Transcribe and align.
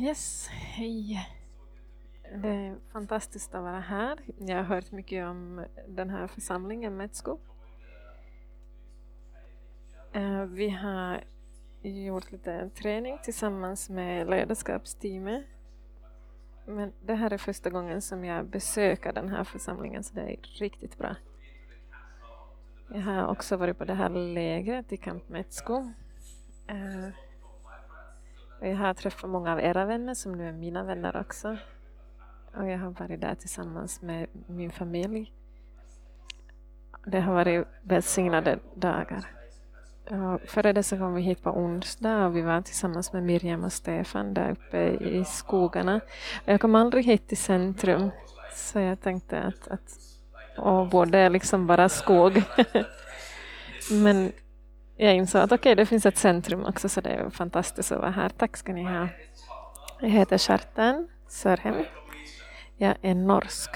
Yes, 0.00 0.48
hej. 0.48 1.28
Det 2.42 2.48
är 2.48 2.76
fantastiskt 2.92 3.54
att 3.54 3.62
vara 3.62 3.80
här. 3.80 4.18
Jag 4.38 4.56
har 4.56 4.62
hört 4.62 4.92
mycket 4.92 5.26
om 5.26 5.64
den 5.88 6.10
här 6.10 6.26
församlingen 6.26 6.96
Metsko. 6.96 7.38
Eh, 10.12 10.44
vi 10.44 10.68
har 10.68 11.24
gjort 11.82 12.32
lite 12.32 12.70
träning 12.70 13.18
tillsammans 13.22 13.90
med 13.90 14.30
ledarskapsteamet. 14.30 15.44
Men 16.66 16.92
det 17.02 17.14
här 17.14 17.32
är 17.32 17.38
första 17.38 17.70
gången 17.70 18.02
som 18.02 18.24
jag 18.24 18.46
besöker 18.46 19.12
den 19.12 19.28
här 19.28 19.44
församlingen 19.44 20.04
så 20.04 20.14
det 20.14 20.22
är 20.22 20.36
riktigt 20.58 20.98
bra. 20.98 21.16
Jag 22.88 23.00
har 23.00 23.26
också 23.26 23.56
varit 23.56 23.78
på 23.78 23.84
det 23.84 23.94
här 23.94 24.08
lägret 24.08 24.92
i 24.92 24.96
Camp 24.96 25.28
Metsko. 25.28 25.92
Eh, 26.66 27.08
och 28.60 28.66
jag 28.66 28.76
har 28.76 28.94
träffat 28.94 29.30
många 29.30 29.52
av 29.52 29.60
era 29.60 29.84
vänner 29.84 30.14
som 30.14 30.32
nu 30.32 30.48
är 30.48 30.52
mina 30.52 30.82
vänner 30.82 31.16
också. 31.16 31.56
Och 32.54 32.68
jag 32.68 32.78
har 32.78 32.90
varit 32.90 33.20
där 33.20 33.34
tillsammans 33.34 34.02
med 34.02 34.26
min 34.46 34.70
familj. 34.70 35.32
Det 37.06 37.20
har 37.20 37.34
varit 37.34 37.66
välsignade 37.82 38.58
dagar. 38.74 39.24
Och 40.04 40.40
före 40.40 40.72
det 40.72 40.82
så 40.82 40.98
kom 40.98 41.14
vi 41.14 41.22
hit 41.22 41.42
på 41.42 41.50
onsdag 41.50 42.26
och 42.26 42.36
vi 42.36 42.42
var 42.42 42.62
tillsammans 42.62 43.12
med 43.12 43.22
Miriam 43.22 43.64
och 43.64 43.72
Stefan 43.72 44.34
där 44.34 44.50
uppe 44.50 44.88
i 44.88 45.24
skogarna. 45.24 46.00
Jag 46.44 46.60
kom 46.60 46.74
aldrig 46.74 47.04
hit 47.04 47.28
till 47.28 47.36
centrum 47.36 48.10
så 48.52 48.78
jag 48.78 49.00
tänkte 49.00 49.40
att, 49.40 49.68
att 49.68 49.98
och 50.56 50.88
både 50.88 51.28
liksom 51.28 51.66
bara 51.66 51.88
skog. 51.88 52.42
Men 54.02 54.32
jag 54.96 55.14
insåg 55.14 55.40
att 55.42 55.52
okej, 55.52 55.56
okay, 55.58 55.74
det 55.74 55.86
finns 55.86 56.06
ett 56.06 56.18
centrum 56.18 56.64
också 56.64 56.88
så 56.88 57.00
det 57.00 57.10
är 57.10 57.30
fantastiskt 57.30 57.92
att 57.92 58.00
vara 58.00 58.10
här. 58.10 58.28
Tack 58.28 58.56
ska 58.56 58.72
ni 58.72 58.84
ha. 58.84 59.08
Jag 60.00 60.08
heter 60.08 60.38
Kjartan 60.38 61.08
Sörhem. 61.28 61.84
Jag 62.76 62.96
är 63.02 63.14
norsk. 63.14 63.70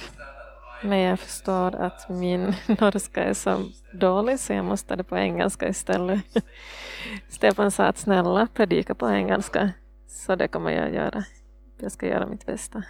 Men 0.83 0.99
jag 0.99 1.21
förstår 1.21 1.75
att 1.75 2.09
min 2.09 2.55
norska 2.81 3.25
är 3.25 3.35
så 3.35 3.65
dålig 3.93 4.41
så 4.41 4.53
jag 4.53 4.65
måste 4.65 4.97
det 4.97 5.05
på 5.05 5.17
engelska 5.17 5.69
istället. 5.69 6.21
Stefan 7.29 7.71
sa 7.71 7.85
att 7.85 7.99
snälla 7.99 8.49
predika 8.55 8.95
på 8.95 9.11
engelska. 9.11 9.71
Så 10.07 10.37
det 10.37 10.49
kommer 10.49 10.71
jag 10.71 10.95
göra. 10.95 11.25
Jag 11.79 11.93
ska 11.93 12.07
göra 12.07 12.27
mitt 12.27 12.47
bästa. 12.47 12.83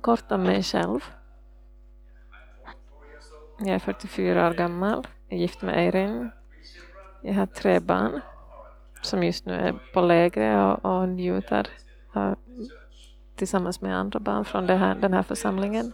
Kort 0.00 0.32
om 0.32 0.42
mig 0.42 0.62
själv. 0.62 1.00
Jag 3.58 3.68
är 3.68 3.78
44 3.78 4.48
år 4.48 4.54
gammal. 4.54 5.06
Är 5.28 5.36
gift 5.36 5.62
med 5.62 5.78
Eirin. 5.78 6.30
Jag 7.22 7.34
har 7.34 7.46
tre 7.46 7.80
barn 7.80 8.20
som 9.02 9.22
just 9.22 9.46
nu 9.46 9.54
är 9.54 9.74
på 9.92 10.00
lägre 10.00 10.64
och, 10.64 10.84
och 10.84 11.08
njuter 11.08 11.68
av, 12.12 12.36
tillsammans 13.36 13.80
med 13.80 13.96
andra 13.96 14.20
barn 14.20 14.44
från 14.44 14.68
här, 14.68 14.94
den 14.94 15.12
här 15.12 15.22
församlingen. 15.22 15.92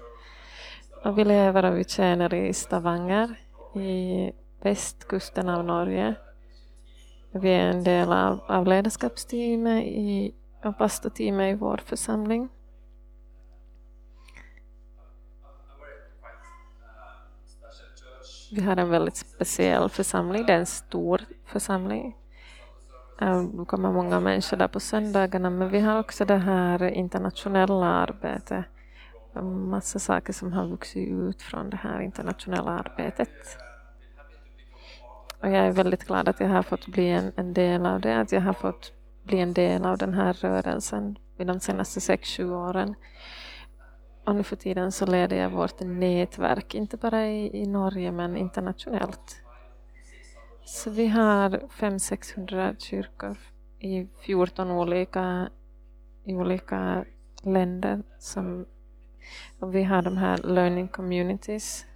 Och 1.04 1.18
vi 1.18 1.24
lever 1.24 1.64
och 1.64 1.78
vi 1.78 1.84
tjänar 1.84 2.34
i 2.34 2.52
Stavanger 2.52 3.34
i 3.74 4.32
västkusten 4.62 5.48
av 5.48 5.64
Norge. 5.64 6.14
Vi 7.30 7.50
är 7.50 7.66
en 7.66 7.84
del 7.84 8.12
av, 8.12 8.40
av 8.46 8.66
ledarskapsteamet 8.66 9.84
i, 9.84 10.34
och 10.64 10.78
pastorteamet 10.78 11.54
i 11.54 11.58
vår 11.58 11.80
församling. 11.84 12.48
Vi 18.52 18.60
har 18.60 18.76
en 18.76 18.90
väldigt 18.90 19.16
speciell 19.16 19.88
församling, 19.88 20.46
det 20.46 20.52
är 20.52 20.58
en 20.58 20.66
stor 20.66 21.20
församling. 21.46 22.16
Ehm, 23.20 23.56
det 23.56 23.64
kommer 23.64 23.92
många 23.92 24.20
människor 24.20 24.56
där 24.56 24.68
på 24.68 24.80
söndagarna, 24.80 25.50
men 25.50 25.70
vi 25.70 25.80
har 25.80 26.00
också 26.00 26.24
det 26.24 26.36
här 26.36 26.82
internationella 26.82 27.86
arbetet. 27.86 28.64
Massa 29.42 29.98
saker 29.98 30.32
som 30.32 30.52
har 30.52 30.66
vuxit 30.66 31.08
ut 31.08 31.42
från 31.42 31.70
det 31.70 31.76
här 31.76 32.00
internationella 32.00 32.70
arbetet. 32.70 33.28
Och 35.40 35.48
jag 35.48 35.66
är 35.66 35.72
väldigt 35.72 36.04
glad 36.04 36.28
att 36.28 36.40
jag 36.40 36.48
har 36.48 36.62
fått 36.62 36.86
bli 36.86 37.08
en, 37.08 37.32
en 37.36 37.54
del 37.54 37.86
av 37.86 38.00
det, 38.00 38.20
att 38.20 38.32
jag 38.32 38.40
har 38.40 38.52
fått 38.52 38.92
bli 39.22 39.38
en 39.38 39.52
del 39.52 39.86
av 39.86 39.98
den 39.98 40.14
här 40.14 40.32
rörelsen 40.32 41.16
i 41.38 41.44
de 41.44 41.60
senaste 41.60 42.00
sex 42.00 42.28
sju 42.28 42.50
åren. 42.50 42.94
Och 44.24 44.34
nu 44.34 44.42
för 44.42 44.56
tiden 44.56 44.92
så 44.92 45.06
leder 45.06 45.36
jag 45.36 45.50
vårt 45.50 45.80
nätverk, 45.80 46.74
inte 46.74 46.96
bara 46.96 47.26
i, 47.26 47.62
i 47.62 47.66
Norge 47.66 48.12
men 48.12 48.36
internationellt. 48.36 49.42
Så 50.64 50.90
vi 50.90 51.06
har 51.06 51.50
500-600 51.50 52.76
kyrkor 52.78 53.36
i 53.78 54.06
14 54.20 54.70
olika, 54.70 55.48
i 56.24 56.34
olika 56.34 57.04
länder. 57.42 58.02
Som, 58.18 58.66
och 59.58 59.74
vi 59.74 59.82
har 59.82 60.02
de 60.02 60.16
här 60.16 60.38
learning 60.38 60.88
communities 60.88 61.86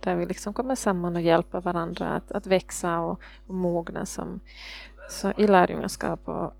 där 0.00 0.16
vi 0.16 0.26
liksom 0.26 0.54
kommer 0.54 0.74
samman 0.74 1.16
och 1.16 1.22
hjälper 1.22 1.60
varandra 1.60 2.08
att, 2.08 2.32
att 2.32 2.46
växa 2.46 3.00
och, 3.00 3.20
och 3.46 3.54
mogna 3.54 4.06
som, 4.06 4.40
så 5.10 5.32
i 5.36 5.46
lärjungaskap 5.46 6.28
och 6.28 6.52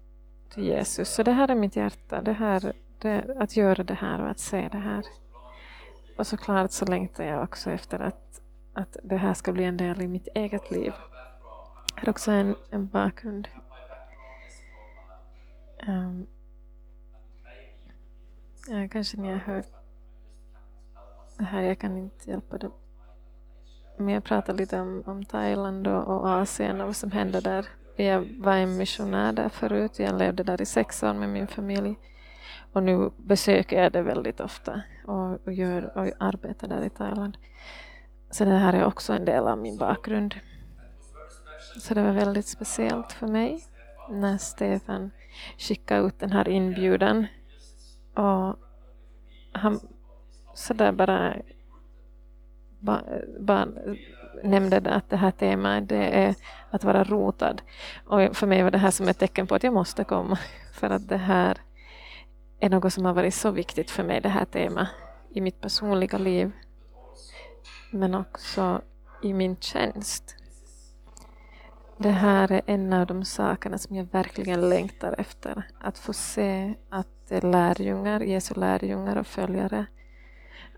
till 0.54 0.64
Jesus. 0.64 1.08
Så 1.08 1.22
det 1.22 1.32
här 1.32 1.50
är 1.50 1.54
mitt 1.54 1.76
hjärta. 1.76 2.22
Det 2.22 2.32
här 2.32 2.72
det, 3.00 3.10
eh, 3.10 3.42
att 3.42 3.56
göra 3.56 3.84
det 3.84 3.94
här 3.94 4.20
och 4.20 4.30
att 4.30 4.38
se 4.38 4.68
det 4.72 4.78
här. 4.78 5.04
Och 6.18 6.26
såklart 6.26 6.70
så 6.70 6.84
längtar 6.84 7.24
jag 7.24 7.42
också 7.42 7.70
efter 7.70 7.98
att, 7.98 8.40
att 8.72 8.96
det 9.02 9.16
här 9.16 9.34
ska 9.34 9.52
bli 9.52 9.64
en 9.64 9.76
del 9.76 10.02
i 10.02 10.08
mitt 10.08 10.28
eget 10.34 10.70
liv. 10.70 10.92
Jag 11.96 12.02
har 12.02 12.10
också 12.10 12.30
en, 12.30 12.56
en 12.70 12.88
bakgrund. 12.88 13.48
Um, 15.88 16.26
ja, 18.68 18.88
kanske 18.88 19.16
ni 19.16 19.28
har 19.28 19.38
hört 19.38 19.66
det 21.38 21.44
här, 21.44 21.62
jag 21.62 21.78
kan 21.78 21.96
inte 21.96 22.30
hjälpa 22.30 22.58
det. 22.58 22.70
Men 23.96 24.08
jag 24.08 24.24
pratade 24.24 24.58
lite 24.58 24.80
om, 24.80 25.02
om 25.06 25.24
Thailand 25.24 25.86
och, 25.86 26.08
och 26.08 26.28
Asien 26.30 26.80
och 26.80 26.86
vad 26.86 26.96
som 26.96 27.10
hände 27.10 27.40
där. 27.40 27.66
Jag 27.96 28.28
var 28.38 28.56
en 28.56 28.76
missionär 28.76 29.32
där 29.32 29.48
förut, 29.48 29.98
jag 29.98 30.18
levde 30.18 30.42
där 30.42 30.62
i 30.62 30.66
sex 30.66 31.02
år 31.02 31.14
med 31.14 31.28
min 31.28 31.46
familj. 31.46 31.96
Och 32.72 32.82
nu 32.82 33.10
besöker 33.16 33.82
jag 33.82 33.92
det 33.92 34.02
väldigt 34.02 34.40
ofta 34.40 34.82
och, 35.06 35.46
och, 35.46 35.52
gör, 35.52 35.98
och 35.98 36.10
arbetar 36.18 36.68
där 36.68 36.84
i 36.84 36.90
Thailand. 36.90 37.36
Så 38.30 38.44
det 38.44 38.50
här 38.50 38.72
är 38.72 38.84
också 38.84 39.12
en 39.12 39.24
del 39.24 39.48
av 39.48 39.58
min 39.58 39.78
bakgrund. 39.78 40.34
Så 41.80 41.94
det 41.94 42.02
var 42.02 42.12
väldigt 42.12 42.46
speciellt 42.46 43.12
för 43.12 43.26
mig 43.26 43.64
när 44.10 44.38
Stefan 44.38 45.10
skickade 45.58 46.06
ut 46.06 46.18
den 46.18 46.32
här 46.32 46.48
inbjudan. 46.48 47.26
Och 48.14 48.56
han 49.52 49.80
sådär 50.54 50.92
bara, 50.92 51.36
ba, 52.78 53.00
ba, 53.40 53.66
nämnde 54.44 54.94
att 54.94 55.10
det 55.10 55.16
här 55.16 55.30
temat 55.30 55.88
det 55.88 56.24
är 56.24 56.34
att 56.70 56.84
vara 56.84 57.04
rotad. 57.04 57.62
Och 58.06 58.36
för 58.36 58.46
mig 58.46 58.62
var 58.62 58.70
det 58.70 58.78
här 58.78 58.90
som 58.90 59.08
ett 59.08 59.18
tecken 59.18 59.46
på 59.46 59.54
att 59.54 59.62
jag 59.62 59.74
måste 59.74 60.04
komma. 60.04 60.38
För 60.72 60.90
att 60.90 61.08
det 61.08 61.16
här 61.16 61.58
är 62.60 62.70
något 62.70 62.92
som 62.92 63.04
har 63.04 63.14
varit 63.14 63.34
så 63.34 63.50
viktigt 63.50 63.90
för 63.90 64.02
mig, 64.02 64.20
det 64.20 64.28
här 64.28 64.44
temat, 64.44 64.88
i 65.30 65.40
mitt 65.40 65.60
personliga 65.60 66.18
liv. 66.18 66.52
Men 67.92 68.14
också 68.14 68.82
i 69.22 69.32
min 69.32 69.56
tjänst. 69.56 70.36
Det 71.96 72.10
här 72.10 72.52
är 72.52 72.62
en 72.66 72.92
av 72.92 73.06
de 73.06 73.24
sakerna 73.24 73.78
som 73.78 73.96
jag 73.96 74.04
verkligen 74.04 74.68
längtar 74.68 75.20
efter. 75.20 75.62
Att 75.80 75.98
få 75.98 76.12
se 76.12 76.74
att 76.88 77.32
lärjungar, 77.42 78.20
Jesu 78.20 78.54
lärjungar 78.54 79.16
och 79.16 79.26
följare, 79.26 79.86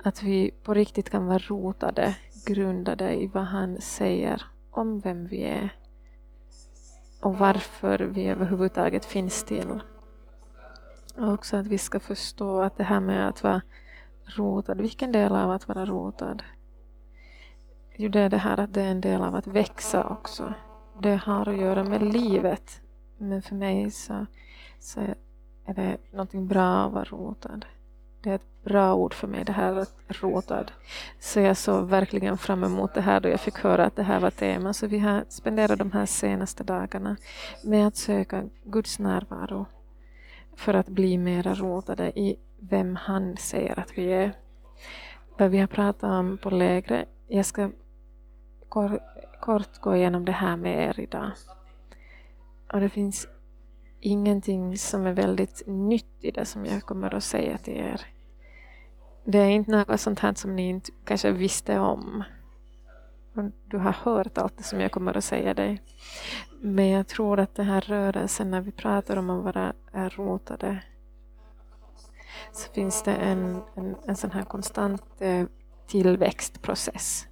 att 0.04 0.22
vi 0.22 0.50
på 0.62 0.74
riktigt 0.74 1.10
kan 1.10 1.26
vara 1.26 1.38
rotade, 1.38 2.16
grundade 2.46 3.14
i 3.14 3.26
vad 3.26 3.44
han 3.44 3.80
säger 3.80 4.42
om 4.70 5.00
vem 5.00 5.26
vi 5.26 5.42
är 5.42 5.76
och 7.20 7.38
varför 7.38 7.98
vi 7.98 8.26
överhuvudtaget 8.26 9.04
finns 9.04 9.44
till. 9.44 9.80
Och 11.16 11.32
också 11.32 11.56
att 11.56 11.66
vi 11.66 11.78
ska 11.78 12.00
förstå 12.00 12.60
att 12.60 12.76
det 12.76 12.84
här 12.84 13.00
med 13.00 13.28
att 13.28 13.42
vara 13.42 13.62
rotad, 14.24 14.80
vilken 14.80 15.12
del 15.12 15.32
av 15.36 15.50
att 15.50 15.68
vara 15.68 15.84
rotad? 15.84 16.42
Jo, 17.96 18.08
det 18.08 18.20
är 18.20 18.28
det 18.28 18.36
här 18.36 18.60
att 18.60 18.74
det 18.74 18.82
är 18.82 18.90
en 18.90 19.00
del 19.00 19.22
av 19.22 19.34
att 19.34 19.46
växa 19.46 20.04
också. 20.04 20.54
Det 21.02 21.16
har 21.16 21.48
att 21.48 21.56
göra 21.56 21.84
med 21.84 22.02
livet. 22.02 22.80
Men 23.18 23.42
för 23.42 23.54
mig 23.54 23.90
så, 23.90 24.26
så 24.80 25.00
är 25.66 25.74
det 25.74 25.96
någonting 26.10 26.46
bra 26.46 26.86
att 26.86 26.92
vara 26.92 27.04
rotad. 27.04 27.64
Det 28.22 28.30
är 28.30 28.34
ett 28.34 28.64
bra 28.64 28.94
ord 28.94 29.14
för 29.14 29.26
mig, 29.28 29.44
det 29.44 29.52
här 29.52 29.76
att 29.76 29.96
rotad. 30.08 30.72
Så 31.20 31.40
jag 31.40 31.56
såg 31.56 31.88
verkligen 31.88 32.38
fram 32.38 32.64
emot 32.64 32.94
det 32.94 33.00
här 33.00 33.20
då 33.20 33.28
jag 33.28 33.40
fick 33.40 33.58
höra 33.58 33.86
att 33.86 33.96
det 33.96 34.02
här 34.02 34.20
var 34.20 34.30
tema. 34.30 34.72
Så 34.72 34.86
vi 34.86 34.98
har 34.98 35.24
spenderat 35.28 35.78
de 35.78 35.92
här 35.92 36.06
senaste 36.06 36.64
dagarna 36.64 37.16
med 37.64 37.86
att 37.86 37.96
söka 37.96 38.44
Guds 38.64 38.98
närvaro 38.98 39.66
för 40.56 40.74
att 40.74 40.88
bli 40.88 41.18
mera 41.18 41.54
rotade 41.54 42.18
i 42.20 42.36
vem 42.58 42.96
han 42.96 43.36
säger 43.36 43.78
att 43.78 43.98
vi 43.98 44.12
är. 44.12 44.32
Vad 45.38 45.50
vi 45.50 45.58
har 45.58 45.66
pratat 45.66 46.10
om 46.10 46.38
på 46.38 46.50
lägre, 46.50 47.04
jag 47.28 47.46
ska 47.46 47.70
kort, 48.68 49.00
kort 49.40 49.78
gå 49.80 49.96
igenom 49.96 50.24
det 50.24 50.32
här 50.32 50.56
med 50.56 50.88
er 50.88 51.00
idag. 51.00 51.30
Och 52.72 52.80
det 52.80 52.88
finns 52.88 53.28
ingenting 54.00 54.78
som 54.78 55.06
är 55.06 55.12
väldigt 55.12 55.62
nytt 55.66 56.16
i 56.20 56.30
det 56.30 56.44
som 56.44 56.66
jag 56.66 56.82
kommer 56.82 57.14
att 57.14 57.24
säga 57.24 57.58
till 57.58 57.76
er. 57.76 58.00
Det 59.24 59.38
är 59.38 59.48
inte 59.48 59.70
något 59.70 60.00
sånt 60.00 60.18
här 60.18 60.34
som 60.34 60.56
ni 60.56 60.68
inte 60.68 60.92
kanske 61.04 61.30
visste 61.32 61.78
om. 61.78 62.24
Du 63.64 63.78
har 63.78 63.92
hört 63.92 64.38
allt 64.38 64.56
det 64.56 64.62
som 64.62 64.80
jag 64.80 64.92
kommer 64.92 65.16
att 65.16 65.24
säga 65.24 65.54
dig. 65.54 65.82
Men 66.60 66.88
jag 66.88 67.06
tror 67.06 67.40
att 67.40 67.54
det 67.54 67.62
här 67.62 67.80
rörelsen, 67.80 68.50
när 68.50 68.60
vi 68.60 68.72
pratar 68.72 69.16
om 69.16 69.30
att 69.30 69.44
vara 69.44 69.72
rotade, 69.92 70.82
så 72.52 72.72
finns 72.72 73.02
det 73.02 73.14
en, 73.14 73.62
en, 73.74 73.96
en 74.06 74.16
sån 74.16 74.30
här 74.30 74.42
konstant 74.42 75.02
eh, 75.18 75.46
tillväxtprocess. 75.86 77.26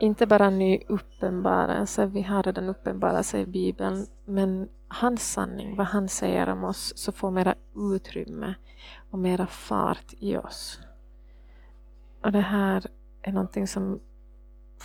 Inte 0.00 0.26
bara 0.26 0.50
ny 0.50 0.80
uppenbarelse, 0.88 2.06
vi 2.06 2.22
har 2.22 2.42
redan 2.42 2.68
uppenbarelse 2.68 3.38
i 3.38 3.46
Bibeln, 3.46 4.06
men 4.24 4.68
hans 4.88 5.32
sanning, 5.32 5.76
vad 5.76 5.86
han 5.86 6.08
säger 6.08 6.48
om 6.48 6.64
oss, 6.64 6.92
så 6.96 7.12
får 7.12 7.30
mera 7.30 7.54
utrymme 7.76 8.54
och 9.10 9.18
mera 9.18 9.46
fart 9.46 10.14
i 10.18 10.36
oss. 10.36 10.80
Och 12.22 12.32
det 12.32 12.40
här 12.40 12.86
är 13.22 13.32
någonting 13.32 13.66
som 13.66 14.00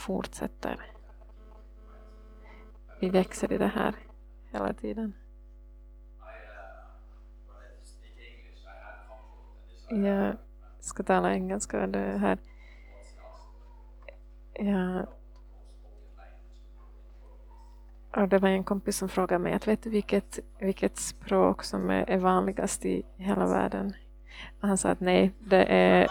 fortsätter. 0.01 0.85
Vi 2.99 3.09
växer 3.09 3.53
i 3.53 3.57
det 3.57 3.67
här 3.67 3.95
hela 4.51 4.73
tiden. 4.73 5.13
Jag 9.89 10.37
ska 10.79 11.03
tala 11.03 11.33
engelska. 11.33 11.87
Det 11.87 12.17
här. 12.17 12.37
Ja. 14.53 15.05
och 18.15 18.27
det 18.27 18.39
var 18.39 18.49
en 18.49 18.63
kompis 18.63 18.97
som 18.97 19.09
frågade 19.09 19.43
mig 19.43 19.53
att 19.53 19.67
vet 19.67 19.83
du 19.83 19.89
vilket, 19.89 20.39
vilket 20.59 20.97
språk 20.97 21.63
som 21.63 21.89
är, 21.89 22.09
är 22.09 22.17
vanligast 22.17 22.85
i 22.85 23.03
hela 23.17 23.47
världen? 23.47 23.93
Och 24.61 24.67
han 24.67 24.77
sa 24.77 24.89
att 24.89 24.99
nej, 24.99 25.31
det 25.39 25.63
är 25.63 26.07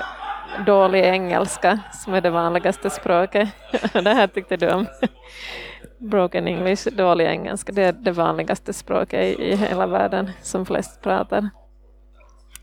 dålig 0.67 1.05
engelska 1.05 1.81
som 1.93 2.15
är 2.15 2.21
det 2.21 2.31
vanligaste 2.31 2.91
språket. 2.91 3.49
det 3.93 4.15
här 4.15 4.27
tyckte 4.27 4.57
du 4.57 4.71
om. 4.71 4.87
Broken 5.99 6.49
English, 6.49 6.89
dålig 6.93 7.27
engelska, 7.27 7.73
det 7.73 7.83
är 7.83 7.93
det 7.93 8.13
vanligaste 8.13 8.73
språket 8.73 9.21
i, 9.21 9.43
i 9.43 9.57
hela 9.57 9.87
världen 9.87 10.31
som 10.43 10.67
flest 10.67 11.03
pratar. 11.03 11.51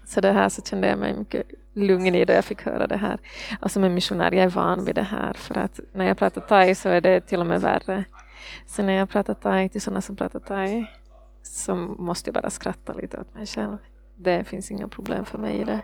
Så 0.05 0.21
det 0.21 0.31
här 0.31 0.49
så 0.49 0.61
kände 0.61 0.87
jag 0.87 0.99
mig 0.99 1.13
mycket 1.13 1.43
lugn 1.73 2.15
i 2.15 2.25
då 2.25 2.33
jag 2.33 2.45
fick 2.45 2.61
höra 2.61 2.87
det 2.87 2.97
här. 2.97 3.19
Och 3.61 3.71
som 3.71 3.83
en 3.83 3.93
missionär, 3.93 4.31
jag 4.31 4.43
är 4.43 4.49
van 4.49 4.85
vid 4.85 4.95
det 4.95 5.03
här 5.03 5.33
för 5.33 5.57
att 5.57 5.79
när 5.93 6.05
jag 6.05 6.17
pratar 6.17 6.41
thai 6.41 6.75
så 6.75 6.89
är 6.89 7.01
det 7.01 7.21
till 7.21 7.39
och 7.39 7.45
med 7.45 7.61
värre. 7.61 8.03
Så 8.65 8.83
när 8.83 8.93
jag 8.93 9.09
pratar 9.09 9.33
thai 9.33 9.69
till 9.69 9.81
sådana 9.81 10.01
som 10.01 10.15
pratar 10.15 10.39
thai 10.39 10.85
så 11.43 11.75
måste 11.75 12.29
jag 12.29 12.33
bara 12.33 12.49
skratta 12.49 12.93
lite 12.93 13.17
åt 13.17 13.35
mig 13.35 13.45
själv. 13.45 13.77
Det 14.15 14.43
finns 14.43 14.71
inga 14.71 14.87
problem 14.87 15.25
för 15.25 15.37
mig 15.37 15.61
i 15.61 15.63
det. 15.63 15.81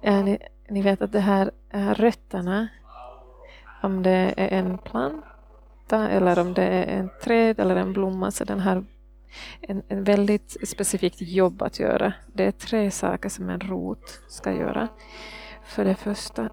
Ja, 0.00 0.22
ni, 0.22 0.38
ni 0.68 0.82
vet 0.82 1.02
att 1.02 1.12
det 1.12 1.20
här 1.20 1.50
är 1.70 1.94
rötterna, 1.94 2.68
om 3.82 4.02
det 4.02 4.34
är 4.36 4.48
en 4.48 4.78
planta 4.78 6.08
eller 6.08 6.38
om 6.38 6.54
det 6.54 6.64
är 6.64 6.98
en 6.98 7.10
träd 7.22 7.60
eller 7.60 7.76
en 7.76 7.92
blomma, 7.92 8.30
så 8.30 8.44
den 8.44 8.60
har 8.60 8.84
en, 9.60 9.82
en 9.88 10.04
väldigt 10.04 10.68
specifikt 10.68 11.20
jobb 11.20 11.62
att 11.62 11.78
göra. 11.78 12.12
Det 12.26 12.44
är 12.44 12.50
tre 12.52 12.90
saker 12.90 13.28
som 13.28 13.50
en 13.50 13.60
rot 13.60 14.20
ska 14.28 14.52
göra. 14.52 14.88
För 15.64 15.84
det 15.84 15.94
första 15.94 16.48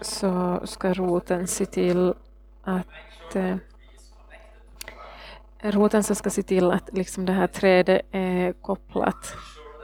så 0.00 0.60
ska 0.64 0.94
roten 0.94 1.46
se 1.46 1.66
till 1.66 2.14
att 2.62 3.36
eh, 3.36 3.56
roten 5.60 6.02
så 6.02 6.14
ska 6.14 6.30
se 6.30 6.42
till 6.42 6.70
att 6.70 6.92
liksom 6.92 7.26
det 7.26 7.32
här 7.32 7.46
trädet 7.46 8.02
är 8.10 8.52
kopplat, 8.52 9.34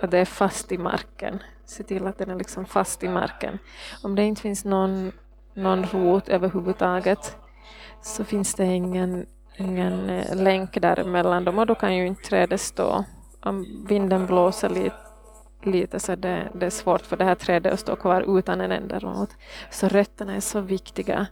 att 0.02 0.10
det 0.10 0.18
är 0.18 0.24
fast 0.24 0.72
i 0.72 0.78
marken. 0.78 1.42
Se 1.64 1.82
till 1.82 2.06
att 2.06 2.18
den 2.18 2.30
är 2.30 2.36
liksom 2.36 2.64
fast 2.64 3.02
i 3.02 3.08
marken. 3.08 3.58
Om 4.02 4.14
det 4.14 4.22
inte 4.22 4.42
finns 4.42 4.64
någon, 4.64 5.12
någon 5.54 5.84
rot 5.84 6.28
överhuvudtaget 6.28 7.36
så 8.02 8.24
finns 8.24 8.54
det 8.54 8.64
ingen, 8.64 9.26
ingen 9.56 10.10
eh, 10.10 10.36
länk 10.36 10.80
däremellan 10.80 11.44
dem 11.44 11.58
och 11.58 11.66
då 11.66 11.74
kan 11.74 11.96
ju 11.96 12.06
inte 12.06 12.22
trädet 12.22 12.60
stå. 12.60 13.04
Om 13.40 13.86
vinden 13.88 14.26
blåser 14.26 14.68
lite 14.68 14.96
lite 15.66 16.00
så 16.00 16.16
det, 16.16 16.48
det 16.54 16.66
är 16.66 16.70
svårt 16.70 17.02
för 17.02 17.16
det 17.16 17.24
här 17.24 17.34
trädet 17.34 17.72
att 17.72 17.80
stå 17.80 17.96
kvar 17.96 18.38
utan 18.38 18.60
en 18.60 18.72
enda 18.72 18.98
rot. 18.98 19.30
Så 19.70 19.88
rötterna 19.88 20.34
är 20.34 20.40
så 20.40 20.60
viktiga 20.60 21.26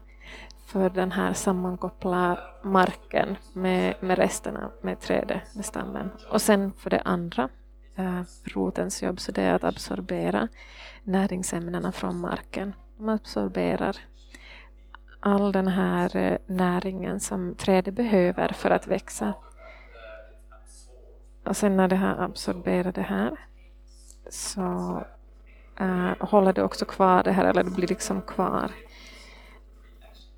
för 0.67 0.91
den 0.91 1.13
här 1.13 1.33
sammankoppla 1.33 2.39
marken 2.63 3.37
med, 3.53 3.95
med 4.01 4.19
resterna 4.19 4.71
med 4.83 5.01
trädet, 5.01 5.55
med 5.55 5.65
stammen. 5.65 6.11
Och 6.31 6.43
sen 6.43 6.73
för 6.79 6.91
det 6.91 7.01
andra, 7.01 7.49
Eh, 7.97 8.23
rotens 8.45 9.03
jobb, 9.03 9.21
så 9.21 9.33
det 9.33 9.43
är 9.43 9.55
att 9.55 9.65
absorbera 9.65 10.49
näringsämnena 11.05 11.93
från 11.93 12.21
marken. 12.21 12.75
De 12.97 13.09
absorberar 13.09 13.97
all 15.21 15.53
den 15.53 15.69
här 15.69 16.17
äh, 16.17 16.39
näringen 16.47 17.21
som 17.21 17.55
trädet 17.55 17.95
behöver 17.95 18.53
för 18.53 18.71
att 18.71 18.87
växa. 18.87 19.35
Och 21.45 21.57
sen 21.57 21.77
när 21.77 21.89
det 21.89 21.97
har 21.97 22.25
absorberat 22.25 22.95
det 22.95 23.03
här 23.03 23.37
så 24.31 25.05
äh, 25.81 26.13
håller 26.21 26.53
det 26.53 26.63
också 26.63 26.85
kvar 26.85 27.23
det 27.23 27.33
här, 27.33 27.45
eller 27.45 27.65
det 27.65 27.71
blir 27.71 27.89
liksom 27.89 28.23
kvar. 28.23 28.71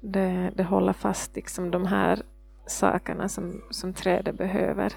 Det, 0.01 0.53
det 0.55 0.65
håller 0.65 0.93
fast 0.93 1.37
liksom 1.37 1.71
de 1.71 1.87
här 1.87 2.23
sakerna 2.67 3.29
som, 3.29 3.63
som 3.71 3.95
trädet 3.95 4.39
behöver. 4.39 4.93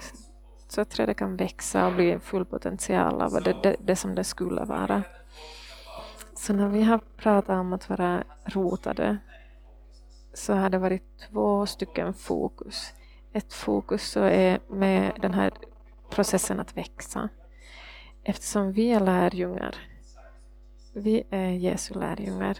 Så 0.68 0.80
att 0.80 0.90
trädet 0.90 1.16
kan 1.16 1.36
växa 1.36 1.86
och 1.86 1.94
bli 1.94 2.18
full 2.18 2.44
potential 2.44 3.22
av 3.22 3.42
det, 3.42 3.56
det, 3.62 3.76
det 3.80 3.96
som 3.96 4.14
det 4.14 4.24
skulle 4.24 4.64
vara. 4.64 5.02
Så 6.34 6.52
när 6.52 6.68
vi 6.68 6.82
har 6.82 6.98
pratat 7.16 7.60
om 7.60 7.72
att 7.72 7.88
vara 7.88 8.24
rotade 8.44 9.18
så 10.34 10.54
har 10.54 10.70
det 10.70 10.78
varit 10.78 11.02
två 11.30 11.66
stycken 11.66 12.14
fokus. 12.14 12.92
Ett 13.32 13.52
fokus 13.52 14.10
så 14.10 14.20
är 14.20 14.58
med 14.68 15.12
den 15.20 15.34
här 15.34 15.52
processen 16.10 16.60
att 16.60 16.76
växa 16.76 17.28
eftersom 18.28 18.72
vi 18.72 18.92
är 18.92 19.00
lärjungar, 19.00 19.74
vi 20.92 21.22
är 21.30 21.50
Jesu 21.50 21.94
lärjungar, 21.94 22.58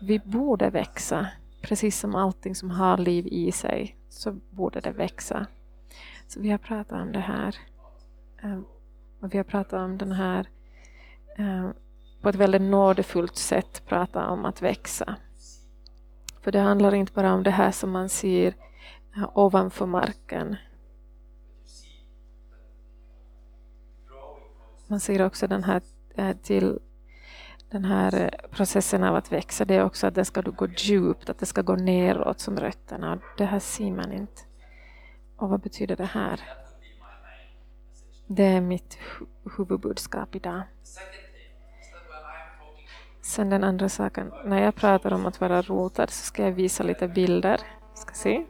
vi 0.00 0.18
borde 0.18 0.70
växa, 0.70 1.28
precis 1.62 1.98
som 1.98 2.14
allting 2.14 2.54
som 2.54 2.70
har 2.70 2.98
liv 2.98 3.26
i 3.26 3.52
sig, 3.52 3.96
så 4.08 4.32
borde 4.50 4.80
det 4.80 4.90
växa. 4.90 5.46
Så 6.28 6.40
vi 6.40 6.50
har 6.50 6.58
pratat 6.58 7.02
om 7.02 7.12
det 7.12 7.18
här. 7.18 7.56
Ehm, 8.42 8.64
och 9.20 9.34
vi 9.34 9.36
har 9.36 9.44
pratat 9.44 9.80
om 9.80 9.98
den 9.98 10.12
här 10.12 10.48
ehm, 11.38 11.72
på 12.20 12.28
ett 12.28 12.34
väldigt 12.34 12.62
nådefullt 12.62 13.36
sätt, 13.36 13.82
prata 13.86 14.28
om 14.28 14.44
att 14.44 14.62
växa. 14.62 15.16
För 16.40 16.52
det 16.52 16.60
handlar 16.60 16.94
inte 16.94 17.12
bara 17.12 17.34
om 17.34 17.42
det 17.42 17.50
här 17.50 17.70
som 17.70 17.90
man 17.90 18.08
ser 18.08 18.54
eh, 19.16 19.38
ovanför 19.38 19.86
marken, 19.86 20.56
man 24.86 25.00
ser 25.00 25.26
också 25.26 25.46
den 25.46 25.64
här 25.64 25.82
eh, 26.14 26.36
till 26.36 26.78
den 27.70 27.84
här 27.84 28.40
processen 28.50 29.04
av 29.04 29.16
att 29.16 29.32
växa, 29.32 29.64
det 29.64 29.74
är 29.74 29.84
också 29.84 30.06
att 30.06 30.14
det 30.14 30.24
ska 30.24 30.40
gå 30.40 30.66
djupt, 30.66 31.30
att 31.30 31.38
det 31.38 31.46
ska 31.46 31.62
gå 31.62 31.76
neråt 31.76 32.40
som 32.40 32.56
rötterna. 32.56 33.18
Det 33.38 33.44
här 33.44 33.58
ser 33.58 33.90
man 33.90 34.12
inte. 34.12 34.42
Och 35.44 35.50
vad 35.50 35.60
betyder 35.60 35.96
det 35.96 36.04
här? 36.04 36.40
Det 38.26 38.44
är 38.44 38.60
mitt 38.60 38.98
huvudbudskap 39.56 40.34
idag. 40.34 40.62
Sen 43.22 43.50
den 43.50 43.64
andra 43.64 43.88
saken, 43.88 44.32
när 44.44 44.62
jag 44.62 44.74
pratar 44.74 45.12
om 45.12 45.26
att 45.26 45.40
vara 45.40 45.62
rotad 45.62 46.10
så 46.10 46.24
ska 46.24 46.42
jag 46.42 46.52
visa 46.52 46.82
lite 46.82 47.08
bilder. 47.08 47.60
Ska 47.94 48.14
se, 48.14 48.44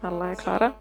alla 0.00 0.30
är 0.30 0.34
klara. 0.34 0.72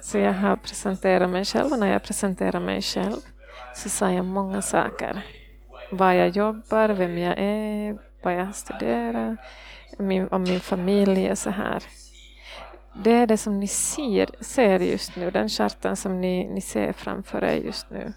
Så 0.00 0.18
jag 0.18 0.32
har 0.32 0.56
presenterat 0.56 1.30
mig 1.30 1.44
själv 1.44 1.72
och 1.72 1.78
när 1.78 1.92
jag 1.92 2.02
presenterar 2.02 2.60
mig 2.60 2.82
själv 2.82 3.20
så 3.74 3.88
säger 3.88 4.16
jag 4.16 4.24
många 4.24 4.62
saker. 4.62 5.22
Var 5.90 6.12
jag 6.12 6.28
jobbar, 6.28 6.88
vem 6.88 7.18
jag 7.18 7.34
är, 7.38 7.98
vad 8.22 8.34
jag 8.34 8.54
studerar, 8.54 9.36
min, 9.98 10.28
om 10.28 10.42
min 10.42 10.60
familj 10.60 11.30
och 11.30 11.38
så 11.38 11.50
här. 11.50 11.82
Det 13.04 13.12
är 13.12 13.26
det 13.26 13.36
som 13.36 13.60
ni 13.60 13.66
ser, 13.66 14.30
ser 14.40 14.80
just 14.80 15.16
nu, 15.16 15.30
den 15.30 15.48
chartan 15.48 15.96
som 15.96 16.20
ni, 16.20 16.48
ni 16.48 16.60
ser 16.60 16.92
framför 16.92 17.44
er 17.44 17.56
just 17.56 17.90
nu. 17.90 18.12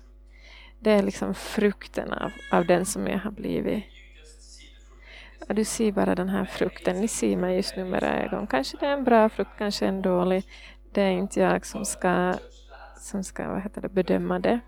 Det 0.80 0.92
är 0.92 1.04
liksom 1.04 1.34
frukten 1.34 2.14
av, 2.14 2.32
av 2.52 2.66
den 2.66 2.86
som 2.86 3.08
jag 3.08 3.20
har 3.20 3.32
blivit. 3.32 3.84
Och 5.48 5.56
du 5.56 5.66
ser 5.66 5.92
bara 5.92 6.16
den 6.16 6.30
här 6.30 6.46
frukten, 6.46 7.00
ni 7.00 7.08
ser 7.08 7.38
mig 7.38 7.56
just 7.56 7.76
nu 7.76 7.86
med 7.86 8.04
era 8.04 8.24
ögon. 8.24 8.48
Kanske 8.48 8.78
det 8.80 8.86
är 8.86 8.94
en 8.94 9.04
bra 9.04 9.30
frukt, 9.30 9.52
kanske 9.58 9.86
en 9.86 10.02
dålig 10.02 10.44
det 10.92 11.02
är 11.02 11.12
inte 11.12 11.40
jag 11.40 11.66
som 11.66 11.86
ska, 11.86 12.34
som 12.98 13.24
ska 13.24 13.48
vad 13.48 13.62
heter 13.62 13.82
det, 13.82 13.90
bedöma 13.90 14.40
det. 14.40 14.60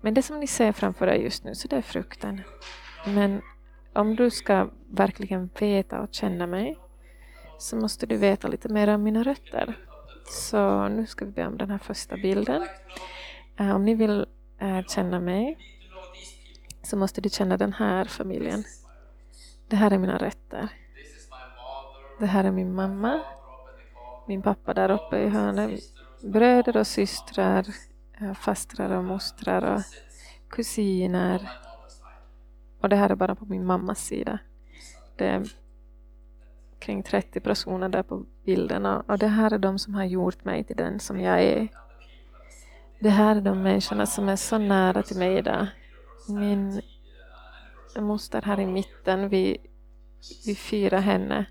Men 0.00 0.14
det 0.14 0.22
som 0.22 0.40
ni 0.40 0.46
ser 0.46 0.72
framför 0.72 1.06
er 1.06 1.14
just 1.14 1.44
nu, 1.44 1.54
så 1.54 1.68
det 1.68 1.76
är 1.76 1.82
frukten. 1.82 2.40
Men 3.06 3.42
om 3.92 4.16
du 4.16 4.30
ska 4.30 4.70
verkligen 4.90 5.50
veta 5.58 6.00
och 6.00 6.08
känna 6.10 6.46
mig, 6.46 6.78
så 7.58 7.76
måste 7.76 8.06
du 8.06 8.16
veta 8.16 8.48
lite 8.48 8.68
mer 8.68 8.88
om 8.88 9.02
mina 9.02 9.22
rötter. 9.22 9.78
Så 10.28 10.88
nu 10.88 11.06
ska 11.06 11.24
vi 11.24 11.30
be 11.30 11.46
om 11.46 11.56
den 11.56 11.70
här 11.70 11.78
första 11.78 12.16
bilden. 12.16 12.66
Eh, 13.56 13.76
om 13.76 13.84
ni 13.84 13.94
vill 13.94 14.26
eh, 14.58 14.82
känna 14.82 15.20
mig 15.20 15.58
så 16.82 16.96
måste 16.96 17.20
du 17.20 17.28
känna 17.28 17.56
den 17.56 17.72
här 17.72 18.04
familjen. 18.04 18.64
Det 19.68 19.76
här 19.76 19.90
är 19.90 19.98
mina 19.98 20.18
rötter. 20.18 20.68
Det 22.18 22.26
här 22.26 22.44
är 22.44 22.50
min 22.50 22.74
mamma, 22.74 23.20
min 24.26 24.42
pappa 24.42 24.74
där 24.74 24.90
uppe 24.90 25.18
i 25.18 25.28
hörnet, 25.28 25.80
bröder 26.22 26.76
och 26.76 26.86
systrar, 26.86 27.66
eh, 28.20 28.34
fastrar 28.34 28.90
och 28.90 29.04
mostrar 29.04 29.74
och 29.74 29.82
kusiner. 30.50 31.50
Och 32.80 32.88
det 32.88 32.96
här 32.96 33.10
är 33.10 33.14
bara 33.14 33.34
på 33.34 33.44
min 33.44 33.66
mammas 33.66 34.06
sida. 34.06 34.38
Det 35.16 35.26
är 35.26 35.46
kring 36.78 37.02
30 37.02 37.40
personer 37.40 37.88
där 37.88 38.02
på 38.02 38.24
bilderna 38.44 39.04
och 39.08 39.18
det 39.18 39.26
här 39.26 39.52
är 39.52 39.58
de 39.58 39.78
som 39.78 39.94
har 39.94 40.04
gjort 40.04 40.44
mig 40.44 40.64
till 40.64 40.76
den 40.76 41.00
som 41.00 41.20
jag 41.20 41.42
är. 41.42 41.68
Det 43.00 43.10
här 43.10 43.36
är 43.36 43.40
de 43.40 43.62
människorna 43.62 44.06
som 44.06 44.28
är 44.28 44.36
så 44.36 44.58
nära 44.58 45.02
till 45.02 45.18
mig 45.18 45.38
idag. 45.38 45.66
Min 46.28 46.82
moster 47.98 48.42
här 48.42 48.60
i 48.60 48.66
mitten, 48.66 49.28
vi, 49.28 49.58
vi 50.46 50.54
firar 50.54 51.00
henne 51.00 51.46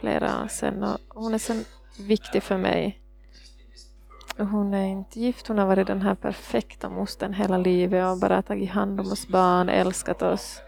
flera 0.00 0.42
år 0.42 0.48
sedan 0.48 0.82
och 0.82 0.98
hon 1.08 1.34
är 1.34 1.38
så 1.38 1.54
viktig 1.98 2.42
för 2.42 2.58
mig. 2.58 2.98
Hon 4.38 4.74
är 4.74 4.86
inte 4.86 5.20
gift, 5.20 5.46
hon 5.46 5.58
har 5.58 5.66
varit 5.66 5.86
den 5.86 6.02
här 6.02 6.14
perfekta 6.14 6.88
mostern 6.88 7.32
hela 7.32 7.58
livet 7.58 8.10
och 8.10 8.18
bara 8.18 8.42
tagit 8.42 8.70
hand 8.70 9.00
om 9.00 9.12
oss 9.12 9.28
barn, 9.28 9.68
älskat 9.68 10.22
oss. 10.22 10.60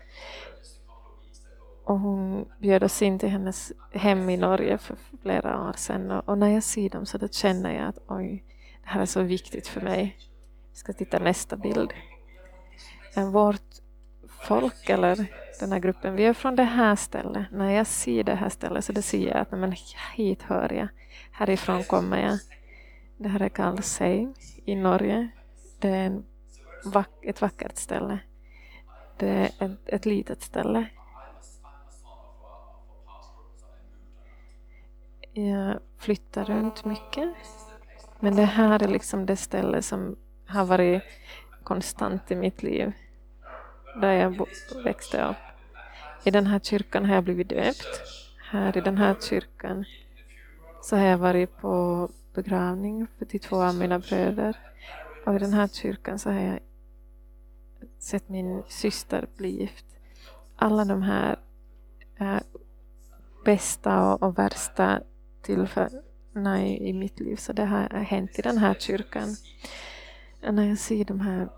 Och 1.84 1.98
hon 1.98 2.48
bjöd 2.58 2.84
oss 2.84 3.02
in 3.02 3.18
till 3.18 3.28
hennes 3.28 3.72
hem 3.92 4.30
i 4.30 4.36
Norge 4.36 4.78
för 4.78 4.96
flera 5.22 5.68
år 5.68 5.72
sedan 5.72 6.10
och, 6.10 6.28
och 6.28 6.38
när 6.38 6.48
jag 6.48 6.62
ser 6.62 6.90
dem 6.90 7.06
så 7.06 7.28
känner 7.28 7.74
jag 7.74 7.88
att 7.88 7.98
oj, 8.06 8.44
det 8.82 8.88
här 8.88 9.00
är 9.00 9.06
så 9.06 9.22
viktigt 9.22 9.68
för 9.68 9.80
mig. 9.80 10.16
Vi 10.70 10.76
ska 10.76 10.92
titta 10.92 11.18
nästa 11.18 11.56
bild. 11.56 11.92
Vårt 13.32 13.62
folk 14.28 14.88
eller 14.88 15.26
den 15.60 15.72
här 15.72 15.78
gruppen, 15.78 16.16
vi 16.16 16.24
är 16.24 16.32
från 16.32 16.56
det 16.56 16.64
här 16.64 16.96
stället. 16.96 17.46
När 17.50 17.70
jag 17.70 17.86
ser 17.86 18.24
det 18.24 18.34
här 18.34 18.48
stället 18.48 18.84
så 18.84 18.92
det 18.92 19.02
ser 19.02 19.28
jag 19.28 19.36
att 19.36 19.50
men 19.50 19.74
hit 20.16 20.42
hör 20.42 20.72
jag, 20.72 20.88
härifrån 21.32 21.84
kommer 21.84 22.22
jag. 22.22 22.38
Det 23.16 23.28
här 23.28 23.42
är 23.42 23.48
Kalsheim 23.48 24.34
i 24.64 24.76
Norge. 24.76 25.28
Det 25.78 25.88
är 25.88 26.22
vack 26.84 27.24
ett 27.24 27.40
vackert 27.40 27.76
ställe. 27.76 28.18
Det 29.16 29.28
är 29.28 29.44
ett, 29.44 29.78
ett 29.86 30.06
litet 30.06 30.42
ställe. 30.42 30.86
Jag 35.36 35.78
flyttar 35.98 36.44
runt 36.44 36.84
mycket. 36.84 37.28
Men 38.20 38.36
det 38.36 38.44
här 38.44 38.82
är 38.82 38.88
liksom 38.88 39.26
det 39.26 39.36
ställe 39.36 39.82
som 39.82 40.16
har 40.46 40.64
varit 40.64 41.02
konstant 41.62 42.30
i 42.30 42.36
mitt 42.36 42.62
liv. 42.62 42.92
Där 44.00 44.12
jag 44.12 44.46
växte 44.84 45.24
upp. 45.24 45.36
I 46.24 46.30
den 46.30 46.46
här 46.46 46.58
kyrkan 46.58 47.04
har 47.04 47.14
jag 47.14 47.24
blivit 47.24 47.48
döpt. 47.48 48.00
Här 48.50 48.76
i 48.76 48.80
den 48.80 48.98
här 48.98 49.16
kyrkan 49.20 49.84
så 50.82 50.96
har 50.96 51.04
jag 51.04 51.18
varit 51.18 51.56
på 51.56 52.08
begravning 52.34 53.06
för 53.18 53.24
de 53.24 53.38
två 53.38 53.62
av 53.62 53.74
mina 53.74 53.98
bröder. 53.98 54.56
Och 55.26 55.34
i 55.34 55.38
den 55.38 55.52
här 55.52 55.68
kyrkan 55.68 56.18
så 56.18 56.30
har 56.30 56.40
jag 56.40 56.58
sett 57.98 58.28
min 58.28 58.62
syster 58.68 59.26
bli 59.36 59.48
gift. 59.48 59.86
Alla 60.56 60.84
de 60.84 61.02
här 61.02 61.38
äh, 62.18 62.40
bästa 63.44 64.12
och, 64.12 64.22
och 64.22 64.38
värsta 64.38 65.00
tillfällena 65.44 66.66
i, 66.66 66.88
i 66.88 66.92
mitt 66.92 67.20
liv. 67.20 67.36
Så 67.36 67.52
det 67.52 67.64
har 67.64 67.88
hänt 67.88 68.38
i 68.38 68.42
den 68.42 68.58
här 68.58 68.74
kyrkan. 68.74 69.36
När 70.40 70.68
jag 70.68 70.78
ser 70.78 71.04
de 71.04 71.20
här 71.20 71.48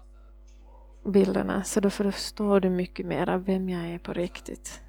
bilderna 1.05 1.65
så 1.65 1.81
då 1.81 1.91
förstår 1.91 2.61
du 2.61 2.71
mycket 2.71 3.07
mer 3.07 3.29
av 3.29 3.45
vem 3.45 3.69
jag 3.69 3.87
är 3.87 3.99
på 3.99 4.13
riktigt. 4.13 4.81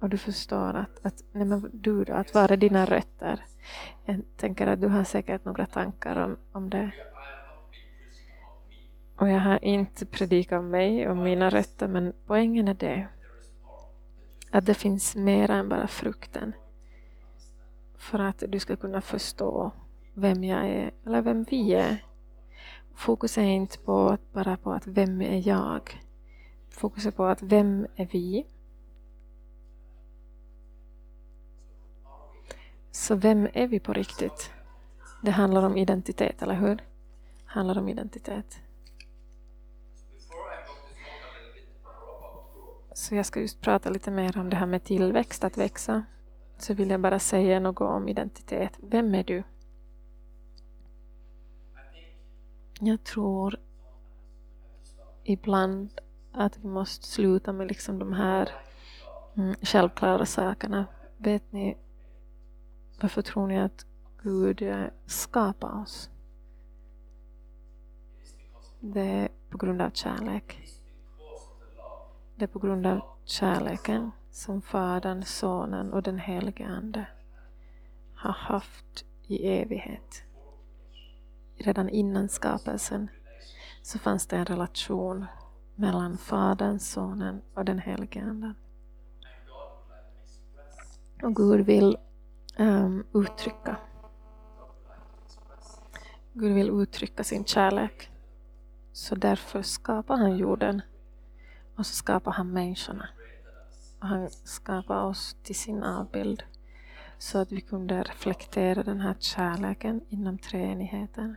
Och 0.00 0.08
du 0.10 0.18
förstår 0.18 0.74
att, 0.74 1.06
att 1.06 1.24
nej 1.32 1.44
men 1.44 1.70
du 1.72 2.04
då, 2.04 2.12
att 2.12 2.34
var 2.34 2.52
är 2.52 2.56
dina 2.56 2.86
rötter. 2.86 3.44
Jag 4.04 4.22
tänker 4.36 4.66
att 4.66 4.80
du 4.80 4.88
har 4.88 5.04
säkert 5.04 5.44
några 5.44 5.66
tankar 5.66 6.16
om, 6.24 6.36
om 6.52 6.70
det. 6.70 6.90
Och 9.16 9.28
jag 9.28 9.40
har 9.40 9.64
inte 9.64 10.06
predikat 10.06 10.58
om 10.58 10.70
mig 10.70 11.08
och 11.08 11.16
mina 11.16 11.50
rötter 11.50 11.88
men 11.88 12.12
poängen 12.26 12.68
är 12.68 12.74
det. 12.74 13.06
Att 14.50 14.66
det 14.66 14.74
finns 14.74 15.16
mer 15.16 15.50
än 15.50 15.68
bara 15.68 15.86
frukten. 15.86 16.52
För 18.04 18.18
att 18.18 18.42
du 18.48 18.60
ska 18.60 18.76
kunna 18.76 19.00
förstå 19.00 19.72
vem 20.14 20.44
jag 20.44 20.66
är, 20.66 20.90
eller 21.06 21.22
vem 21.22 21.42
vi 21.42 21.74
är. 21.74 22.04
Fokus 22.94 23.38
är 23.38 23.42
inte 23.42 23.78
på, 23.78 24.18
bara 24.32 24.56
på 24.56 24.72
att 24.72 24.86
vem 24.86 25.22
är 25.22 25.48
jag? 25.48 26.02
Fokus 26.70 27.06
är 27.06 27.10
på 27.10 27.24
att 27.24 27.42
vem 27.42 27.86
är 27.96 28.06
vi? 28.06 28.46
Så 32.90 33.14
vem 33.14 33.48
är 33.52 33.66
vi 33.66 33.80
på 33.80 33.92
riktigt? 33.92 34.50
Det 35.22 35.30
handlar 35.30 35.62
om 35.62 35.76
identitet, 35.76 36.42
eller 36.42 36.54
hur? 36.54 36.76
Det 36.76 36.82
handlar 37.46 37.78
om 37.78 37.88
identitet. 37.88 38.60
Så 42.94 43.14
jag 43.14 43.26
ska 43.26 43.40
just 43.40 43.60
prata 43.60 43.90
lite 43.90 44.10
mer 44.10 44.38
om 44.38 44.50
det 44.50 44.56
här 44.56 44.66
med 44.66 44.84
tillväxt, 44.84 45.44
att 45.44 45.58
växa. 45.58 46.04
Så 46.58 46.74
vill 46.74 46.90
jag 46.90 47.00
bara 47.00 47.18
säga 47.18 47.60
något 47.60 47.80
om 47.80 48.08
identitet. 48.08 48.78
Vem 48.82 49.14
är 49.14 49.24
du? 49.24 49.42
Jag 52.80 53.04
tror 53.04 53.56
ibland 55.24 56.00
att 56.32 56.58
vi 56.58 56.68
måste 56.68 57.06
sluta 57.06 57.52
med 57.52 57.66
liksom 57.66 57.98
de 57.98 58.12
här 58.12 58.50
mm, 59.34 59.54
självklara 59.62 60.26
sakerna. 60.26 60.86
Vet 61.16 61.52
ni, 61.52 61.76
varför 63.00 63.22
tror 63.22 63.46
ni 63.46 63.60
att 63.60 63.86
Gud 64.22 64.64
skapar 65.06 65.82
oss? 65.82 66.10
Det 68.80 69.00
är 69.00 69.28
på 69.50 69.58
grund 69.58 69.82
av 69.82 69.90
kärlek. 69.90 70.68
Det 72.36 72.44
är 72.44 72.48
på 72.48 72.58
grund 72.58 72.86
av 72.86 73.00
kärleken 73.24 74.10
som 74.34 74.62
Fadern, 74.62 75.22
Sonen 75.22 75.92
och 75.92 76.02
den 76.02 76.18
helige 76.18 76.66
Ande 76.66 77.06
har 78.14 78.32
haft 78.32 79.04
i 79.26 79.48
evighet. 79.48 80.22
Redan 81.56 81.88
innan 81.88 82.28
skapelsen 82.28 83.10
så 83.82 83.98
fanns 83.98 84.26
det 84.26 84.36
en 84.36 84.44
relation 84.44 85.26
mellan 85.74 86.18
Fadern, 86.18 86.78
Sonen 86.78 87.42
och 87.54 87.64
den 87.64 87.78
helige 87.78 88.22
Anden. 88.22 88.54
Och 91.22 91.36
Gud 91.36 91.66
vill 91.66 91.96
um, 92.58 93.06
uttrycka. 93.14 93.76
Gud 96.32 96.54
vill 96.54 96.70
uttrycka 96.70 97.24
sin 97.24 97.44
kärlek. 97.44 98.10
Så 98.92 99.14
därför 99.14 99.62
skapar 99.62 100.16
han 100.16 100.36
jorden 100.36 100.82
och 101.76 101.86
så 101.86 101.94
skapar 101.94 102.32
han 102.32 102.52
människorna. 102.52 103.08
Han 104.04 104.30
skapade 104.30 105.00
oss 105.00 105.36
till 105.42 105.54
sin 105.54 105.82
avbild 105.82 106.42
så 107.18 107.38
att 107.38 107.52
vi 107.52 107.60
kunde 107.60 108.02
reflektera 108.02 108.82
den 108.82 109.00
här 109.00 109.16
kärleken 109.18 110.00
inom 110.08 110.38
treenigheten. 110.38 111.36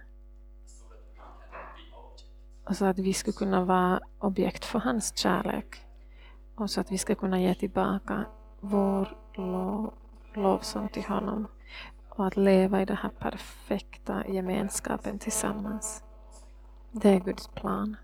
Och 2.64 2.78
så 2.78 2.86
att 2.86 3.00
vi 3.00 3.14
skulle 3.14 3.34
kunna 3.34 3.66
vara 3.66 4.00
objekt 4.20 4.66
för 4.66 4.80
hans 4.80 5.18
kärlek. 5.18 5.86
Och 6.56 6.70
så 6.70 6.82
att 6.82 6.92
vi 6.92 6.98
ska 6.98 7.16
kunna 7.16 7.42
ge 7.42 7.56
tillbaka 7.56 8.26
vår 8.60 9.18
lov, 9.34 9.94
lovsång 10.34 10.90
till 10.90 11.06
honom. 11.06 11.48
Och 12.10 12.28
att 12.28 12.38
leva 12.38 12.82
i 12.82 12.86
den 12.86 12.98
här 12.98 13.10
perfekta 13.10 14.28
gemenskapen 14.28 15.20
tillsammans. 15.20 16.04
Det 16.92 17.10
är 17.10 17.20
Guds 17.20 17.48
plan. 17.48 17.96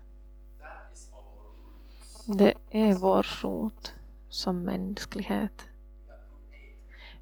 Det 2.26 2.54
är 2.70 2.94
vår 2.94 3.26
rot 3.42 3.94
som 4.34 4.62
mänsklighet. 4.62 5.68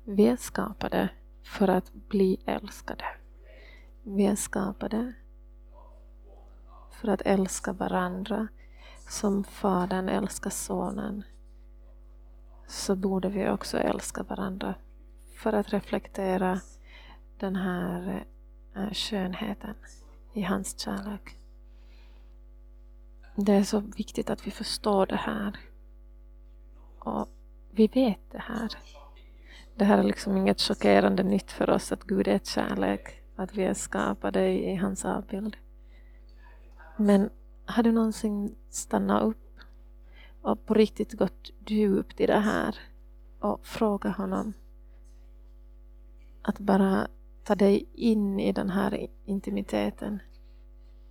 Vi 0.04 0.26
är 0.26 0.36
skapade 0.36 1.08
för 1.42 1.68
att 1.68 1.92
bli 1.92 2.40
älskade. 2.46 3.04
Vi 4.02 4.26
är 4.26 4.34
skapade 4.36 5.12
för 6.90 7.08
att 7.08 7.22
älska 7.22 7.72
varandra 7.72 8.48
som 9.08 9.44
Fadern 9.44 10.08
älskar 10.08 10.50
Sonen 10.50 11.22
så 12.66 12.96
borde 12.96 13.28
vi 13.28 13.48
också 13.48 13.78
älska 13.78 14.22
varandra 14.22 14.74
för 15.36 15.52
att 15.52 15.72
reflektera 15.72 16.60
den 17.38 17.56
här 17.56 18.24
eh, 18.74 18.92
skönheten 18.92 19.74
i 20.32 20.42
hans 20.42 20.80
kärlek. 20.80 21.36
Det 23.34 23.52
är 23.52 23.64
så 23.64 23.80
viktigt 23.80 24.30
att 24.30 24.46
vi 24.46 24.50
förstår 24.50 25.06
det 25.06 25.16
här. 25.16 25.71
Och 27.04 27.28
vi 27.70 27.86
vet 27.86 28.30
det 28.30 28.38
här. 28.38 28.70
det 29.74 29.84
här 29.84 29.98
är 29.98 30.02
liksom 30.02 30.36
inget 30.36 30.60
chockerande 30.60 31.22
nytt 31.22 31.52
för 31.52 31.70
oss 31.70 31.92
att 31.92 32.02
Gud 32.04 32.28
är 32.28 32.38
kärlek, 32.38 33.22
att 33.36 33.54
vi 33.54 33.64
är 33.64 33.74
skapade 33.74 34.48
i 34.48 34.74
hans 34.74 35.04
avbild. 35.04 35.56
Men 36.96 37.30
har 37.64 37.82
du 37.82 37.92
någonsin 37.92 38.54
stannat 38.70 39.22
upp 39.22 39.58
och 40.42 40.66
på 40.66 40.74
riktigt 40.74 41.12
gått 41.12 41.50
djupt 41.66 42.20
i 42.20 42.26
det 42.26 42.38
här 42.38 42.76
och 43.40 43.66
frågat 43.66 44.16
honom 44.16 44.52
att 46.42 46.58
bara 46.58 47.08
ta 47.44 47.54
dig 47.54 47.86
in 47.94 48.40
i 48.40 48.52
den 48.52 48.70
här 48.70 49.06
intimiteten 49.24 50.18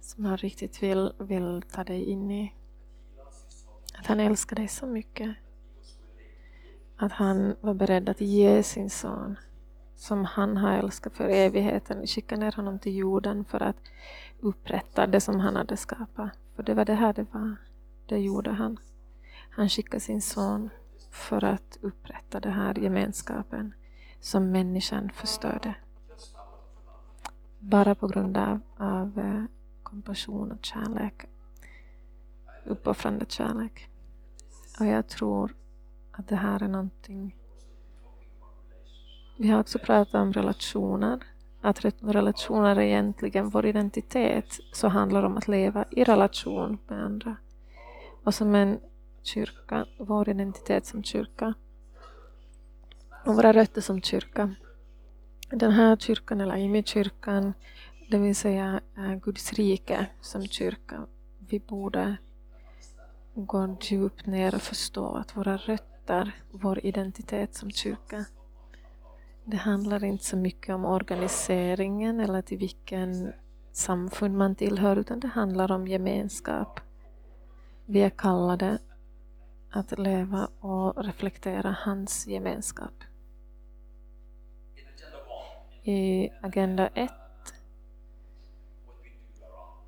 som 0.02 0.26
han 0.26 0.38
riktigt 0.38 0.84
vill, 0.84 1.14
vill 1.20 1.64
ta 1.72 1.84
dig 1.84 2.04
in 2.04 2.32
i. 2.32 2.54
Att 4.00 4.06
han 4.06 4.20
älskar 4.20 4.56
dig 4.56 4.68
så 4.68 4.88
mycket. 4.88 5.36
Att 7.02 7.12
han 7.12 7.56
var 7.62 7.74
beredd 7.74 8.10
att 8.10 8.22
ge 8.22 8.64
sin 8.64 8.90
son 8.90 9.38
som 9.96 10.26
han 10.26 10.58
har 10.58 10.72
älskat 10.72 11.14
för 11.14 11.30
evigheten, 11.30 12.08
skicka 12.08 12.38
ner 12.38 12.52
honom 12.52 12.80
till 12.80 12.96
jorden 12.96 13.46
för 13.46 13.64
att 13.64 13.76
upprätta 14.40 15.08
det 15.08 15.22
som 15.22 15.40
han 15.40 15.56
hade 15.56 15.78
skapat. 15.78 16.32
För 16.56 16.64
det 16.64 16.74
var 16.74 16.86
det 16.86 16.94
här 16.94 17.14
det 17.14 17.26
var. 17.34 17.56
Det 18.06 18.18
gjorde 18.18 18.52
han. 18.52 18.80
Han 19.50 19.70
skickade 19.70 20.00
sin 20.00 20.22
son 20.22 20.70
för 21.12 21.44
att 21.44 21.78
upprätta 21.82 22.40
den 22.40 22.54
här 22.54 22.80
gemenskapen 22.80 23.74
som 24.20 24.52
människan 24.52 25.10
förstörde. 25.10 25.76
Bara 27.60 27.96
på 27.96 28.08
grund 28.08 28.38
av, 28.38 28.60
av 28.78 29.20
eh, 29.20 29.44
kompassion 29.84 30.52
och 30.52 30.66
kärlek. 30.66 31.26
Uppoffrande 32.66 33.26
kärlek. 33.30 33.90
Och 34.80 34.86
jag 34.86 35.08
tror 35.08 35.54
att 36.22 36.28
det 36.28 36.36
här 36.36 36.64
är 36.64 36.68
någonting 36.68 37.36
vi 39.42 39.48
har 39.48 39.60
också 39.60 39.80
pratat 39.80 40.14
om 40.16 40.34
relationer. 40.34 41.20
Att 41.62 41.86
relationer 42.02 42.76
är 42.76 42.82
egentligen 42.82 43.50
vår 43.50 43.66
identitet. 43.66 44.60
Så 44.74 44.88
handlar 44.88 45.22
det 45.22 45.28
om 45.28 45.38
att 45.38 45.48
leva 45.48 45.86
i 45.92 46.04
relation 46.04 46.78
med 46.88 47.04
andra. 47.04 47.36
Och 48.24 48.34
som 48.34 48.56
en 48.56 48.80
kyrka, 49.24 49.86
vår 49.98 50.30
identitet 50.30 50.86
som 50.86 51.04
kyrka. 51.04 51.54
Och 53.26 53.36
våra 53.36 53.54
rötter 53.54 53.82
som 53.82 54.02
kyrka. 54.02 54.56
Den 55.50 55.72
här 55.72 55.96
kyrkan, 55.96 56.42
eller 56.42 56.56
Imi-kyrkan, 56.56 57.54
det 58.10 58.18
vill 58.18 58.36
säga 58.36 58.82
eh, 58.98 59.16
Guds 59.16 59.54
rike 59.54 60.06
som 60.22 60.48
kyrka. 60.48 61.06
Vi 61.40 61.60
borde 61.60 62.18
gå 63.34 63.78
djupt 63.82 64.26
ner 64.26 64.56
och 64.56 64.62
förstå 64.62 65.16
att 65.16 65.38
våra 65.38 65.58
rötter, 65.58 65.91
vår 66.52 66.86
identitet 66.86 67.56
som 67.56 67.72
kyrka, 67.72 68.26
det 69.44 69.58
handlar 69.58 70.04
inte 70.04 70.26
så 70.26 70.38
mycket 70.38 70.76
om 70.76 70.86
organiseringen 70.86 72.20
eller 72.20 72.42
till 72.42 72.58
vilken 72.58 73.34
samfund 73.72 74.38
man 74.38 74.56
tillhör, 74.56 74.96
utan 74.96 75.20
det 75.20 75.28
handlar 75.28 75.72
om 75.72 75.88
gemenskap. 75.88 76.80
Vi 77.86 78.02
är 78.02 78.10
kallade 78.10 78.78
att 79.70 80.00
leva 80.00 80.48
och 80.60 81.04
reflektera 81.04 81.76
hans 81.80 82.28
gemenskap. 82.28 83.04
I 85.84 86.30
Agenda 86.42 86.88
1 86.88 87.12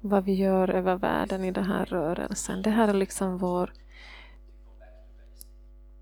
vad 0.01 0.23
vi 0.23 0.33
gör 0.33 0.69
över 0.69 0.95
världen 0.95 1.43
i 1.43 1.51
den 1.51 1.63
här 1.63 1.85
rörelsen. 1.85 2.61
Det 2.61 2.69
här 2.69 2.87
är 2.87 2.93
liksom 2.93 3.37
vår 3.37 3.73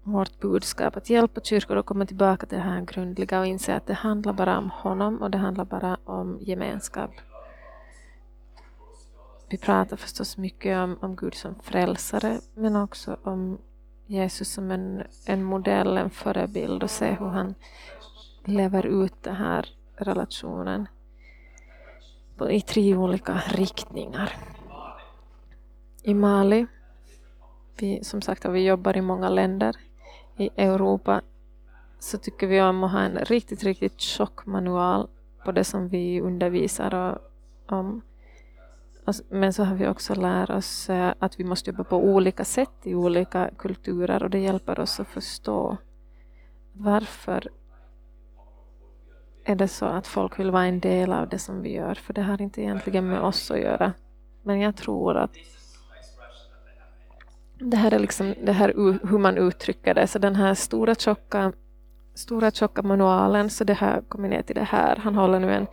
vårt 0.03 0.39
budskap, 0.39 0.97
att 0.97 1.09
hjälpa 1.09 1.41
kyrkor 1.41 1.77
att 1.77 1.85
komma 1.85 2.05
tillbaka 2.05 2.45
till 2.45 2.57
det 2.57 2.63
här 2.63 2.81
grundliga 2.81 3.39
och 3.39 3.45
inse 3.45 3.75
att 3.75 3.87
det 3.87 3.93
handlar 3.93 4.33
bara 4.33 4.57
om 4.57 4.69
honom 4.69 5.21
och 5.21 5.31
det 5.31 5.37
handlar 5.37 5.65
bara 5.65 5.97
om 6.03 6.37
gemenskap. 6.41 7.11
Vi 9.49 9.57
pratar 9.57 9.97
förstås 9.97 10.37
mycket 10.37 10.77
om, 10.77 10.97
om 11.01 11.15
Gud 11.15 11.33
som 11.33 11.55
frälsare 11.63 12.39
men 12.55 12.75
också 12.75 13.17
om 13.23 13.57
Jesus 14.05 14.53
som 14.53 14.71
en, 14.71 15.03
en 15.25 15.43
modell, 15.43 15.97
en 15.97 16.09
förebild 16.09 16.83
och 16.83 16.91
se 16.91 17.11
hur 17.11 17.27
han 17.27 17.55
lever 18.45 18.85
ut 18.85 19.23
den 19.23 19.35
här 19.35 19.69
relationen 19.95 20.87
i 22.49 22.61
tre 22.61 22.95
olika 22.95 23.41
riktningar. 23.47 24.31
I 26.03 26.13
Mali, 26.13 26.65
vi, 27.77 28.03
som 28.03 28.21
sagt 28.21 28.45
vi 28.45 28.65
jobbar 28.65 28.97
i 28.97 29.01
många 29.01 29.29
länder 29.29 29.75
i 30.37 30.49
Europa 30.55 31.21
så 31.99 32.17
tycker 32.17 32.47
vi 32.47 32.61
om 32.61 32.83
att 32.83 32.91
ha 32.91 32.99
en 32.99 33.17
riktigt, 33.17 33.63
riktigt 33.63 33.99
tjock 33.99 34.45
manual 34.45 35.07
på 35.45 35.51
det 35.51 35.63
som 35.63 35.87
vi 35.87 36.21
undervisar 36.21 37.19
om. 37.65 38.01
Men 39.29 39.53
så 39.53 39.63
har 39.63 39.75
vi 39.75 39.87
också 39.87 40.15
lärt 40.15 40.49
oss 40.49 40.89
eh, 40.89 41.13
att 41.19 41.39
vi 41.39 41.43
måste 41.43 41.69
jobba 41.69 41.83
på 41.83 41.97
olika 41.97 42.45
sätt 42.45 42.71
i 42.83 42.95
olika 42.95 43.49
kulturer 43.57 44.23
och 44.23 44.29
det 44.29 44.39
hjälper 44.39 44.79
oss 44.79 44.99
att 44.99 45.07
förstå 45.07 45.77
varför 46.73 47.49
är 49.43 49.55
det 49.55 49.67
så 49.67 49.85
att 49.85 50.07
folk 50.07 50.39
vill 50.39 50.51
vara 50.51 50.65
en 50.65 50.79
del 50.79 51.13
av 51.13 51.29
det 51.29 51.39
som 51.39 51.61
vi 51.61 51.73
gör. 51.73 51.95
För 51.95 52.13
det 52.13 52.21
har 52.21 52.41
inte 52.41 52.61
egentligen 52.61 53.07
med 53.07 53.21
oss 53.21 53.51
att 53.51 53.59
göra. 53.59 53.93
Men 54.43 54.59
jag 54.59 54.75
tror 54.75 55.17
att 55.17 55.31
det 57.61 57.77
här 57.77 57.93
är 57.93 57.99
liksom 57.99 58.35
det 58.43 58.51
här 58.51 58.73
hur 59.07 59.17
man 59.17 59.37
uttrycker 59.37 59.93
det. 59.93 60.07
Så 60.07 60.19
den 60.19 60.35
här 60.35 60.53
stora 60.53 60.95
tjocka, 60.95 61.53
stora 62.13 62.51
tjocka 62.51 62.81
manualen, 62.81 63.49
så 63.49 63.63
det 63.63 63.73
här 63.73 64.01
kommer 64.01 64.29
ner 64.29 64.41
till 64.41 64.55
det 64.55 64.63
här. 64.63 64.95
Han 64.95 65.15
håller 65.15 65.39
nu 65.39 65.53
en 65.53 65.67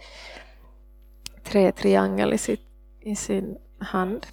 trätriangel 1.44 2.35
i, 2.35 2.38
sitt, 2.38 2.66
i 3.01 3.16
sin 3.16 3.57
hand. 3.79 4.27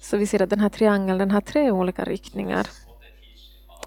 Så 0.00 0.16
vi 0.16 0.26
ser 0.26 0.42
att 0.42 0.50
den 0.50 0.60
här 0.60 0.68
triangeln 0.68 1.18
den 1.18 1.30
har 1.30 1.40
tre 1.40 1.70
olika 1.70 2.04
riktningar. 2.04 2.66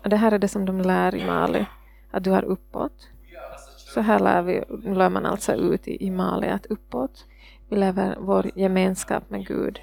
Och 0.04 0.10
det 0.10 0.18
här 0.18 0.32
är 0.32 0.40
det 0.40 0.48
som 0.48 0.66
de 0.66 0.82
lär 0.82 1.16
i 1.16 1.26
Mali, 1.26 1.66
att 2.12 2.24
du 2.24 2.32
har 2.32 2.44
uppåt. 2.44 3.10
Så 3.94 4.02
här 4.02 4.20
lär, 4.20 4.42
vi, 4.42 4.64
lär 4.94 5.10
man 5.10 5.26
alltså 5.26 5.54
ut 5.54 5.88
i, 5.88 6.06
i 6.06 6.12
Mali 6.12 6.48
att 6.48 6.66
uppåt. 6.66 7.26
Vi 7.70 7.76
lever 7.76 8.18
vår 8.20 8.52
gemenskap 8.56 9.30
med 9.30 9.48
Gud. 9.48 9.80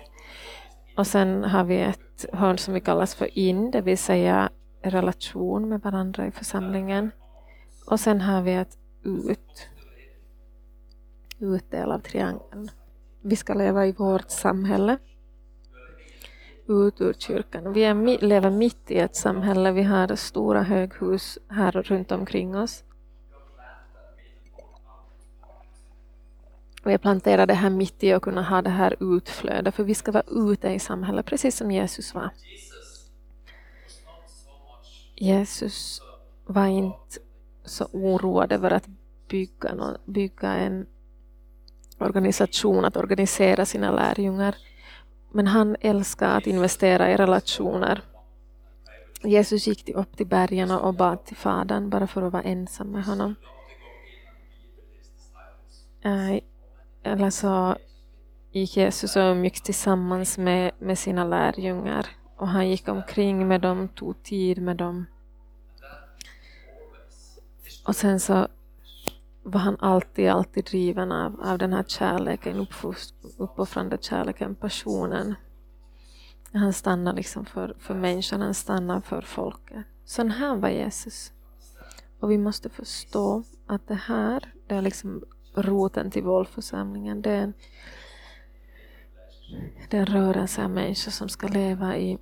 Och 1.01 1.07
sen 1.07 1.45
har 1.45 1.65
vi 1.65 1.81
ett 1.81 2.25
hörn 2.33 2.59
som 2.59 2.75
vi 2.75 2.81
kallas 2.81 3.15
för 3.15 3.39
in, 3.39 3.71
det 3.71 3.81
vill 3.81 3.99
säga 3.99 4.51
relation 4.83 5.69
med 5.69 5.81
varandra 5.81 6.27
i 6.27 6.31
församlingen. 6.31 7.11
Och 7.87 8.01
sen 8.01 8.21
har 8.21 8.43
vi 8.43 8.55
ett 8.55 8.79
ut, 9.03 9.69
utdel 11.39 11.93
av 11.93 11.99
triangeln. 11.99 12.71
Vi 13.23 13.37
ska 13.37 13.55
leva 13.55 13.87
i 13.87 13.93
vårt 13.93 14.31
samhälle, 14.31 14.99
ut 16.69 17.01
ur 17.01 17.13
kyrkan. 17.13 17.73
Vi 17.73 17.85
är, 17.85 18.25
lever 18.25 18.51
mitt 18.51 18.91
i 18.91 18.99
ett 18.99 19.17
samhälle, 19.17 19.73
vi 19.73 19.83
har 19.83 20.17
stora 20.17 20.63
höghus 20.63 21.39
här 21.49 21.73
runt 21.73 22.13
omkring 22.13 22.57
oss. 22.57 22.85
Och 26.83 26.93
jag 26.93 27.01
planterar 27.01 27.47
det 27.47 27.55
här 27.55 27.71
mitt 27.71 28.05
i 28.05 28.15
och 28.15 28.23
kunna 28.23 28.43
ha 28.43 28.63
det 28.63 28.71
här 28.71 28.97
utflödet, 29.17 29.75
för 29.75 29.85
vi 29.85 29.95
ska 29.95 30.13
vara 30.13 30.25
ute 30.53 30.69
i 30.69 30.79
samhället, 30.79 31.27
precis 31.27 31.57
som 31.57 31.71
Jesus 31.71 32.15
var. 32.15 32.31
Jesus 35.15 36.01
var 36.47 36.67
inte 36.67 37.19
så 37.65 37.85
oroad 37.93 38.53
över 38.53 38.71
att 38.71 38.87
bygga, 39.29 39.75
någon, 39.75 39.97
bygga 40.05 40.55
en 40.55 40.87
organisation, 41.99 42.85
att 42.85 42.97
organisera 42.97 43.67
sina 43.67 43.91
lärjungar. 43.91 44.57
Men 45.33 45.47
han 45.47 45.77
älskar 45.81 46.37
att 46.37 46.47
investera 46.47 47.13
i 47.13 47.17
relationer. 47.17 48.03
Jesus 49.23 49.67
gick 49.67 49.89
upp 49.89 50.17
till 50.17 50.27
bergen 50.27 50.71
och 50.71 50.95
bad 50.95 51.25
till 51.25 51.37
Fadern 51.37 51.91
bara 51.91 52.07
för 52.07 52.23
att 52.23 52.33
vara 52.33 52.43
ensam 52.43 52.87
med 52.87 53.05
honom. 53.05 53.35
Eh, 56.03 56.41
eller 57.03 57.31
så 57.31 57.77
gick 58.53 58.77
Jesus 58.77 59.17
och 59.17 59.23
umgicks 59.23 59.63
tillsammans 59.63 60.39
med, 60.39 60.73
med 60.79 60.99
sina 60.99 61.25
lärjungar 61.25 62.07
och 62.37 62.49
han 62.49 62.69
gick 62.69 62.89
omkring 62.89 63.49
med 63.49 63.61
dem, 63.61 63.89
tog 63.89 64.23
tid 64.23 64.63
med 64.63 64.77
dem. 64.77 65.07
Och 67.87 67.97
sen 67.97 68.21
så 68.21 68.49
var 69.43 69.61
han 69.61 69.77
alltid, 69.81 70.29
alltid 70.29 70.65
driven 70.65 71.13
av, 71.13 71.41
av 71.41 71.59
den 71.59 71.73
här 71.73 71.83
kärleken, 71.83 72.67
uppoffrande 73.37 73.99
kärleken, 74.01 74.55
passionen. 74.55 75.35
Han 76.53 76.73
stannade 76.73 77.17
liksom 77.17 77.45
för, 77.45 77.77
för 77.79 77.95
människan, 77.95 78.41
han 78.41 78.55
stannade 78.55 79.01
för 79.01 79.23
folket. 79.23 79.85
Sån 80.05 80.31
här 80.31 80.57
var 80.57 80.69
Jesus. 80.69 81.33
Och 82.21 82.31
vi 82.31 82.39
måste 82.39 82.69
förstå 82.69 83.43
att 83.67 83.89
det 83.89 83.95
här, 83.95 84.53
det 84.67 84.75
är 84.75 84.83
liksom 84.83 85.25
roten 85.55 86.11
till 86.11 86.23
våldförsamlingen. 86.23 87.23
Det 87.23 87.31
är 87.31 87.43
en, 87.43 87.55
det 89.89 89.97
är 89.97 90.01
en 90.01 90.07
rörelse 90.07 90.65
av 90.65 90.71
människor 90.71 91.11
som 91.11 91.29
ska 91.29 91.49
leva 91.49 91.97
i, 91.97 92.19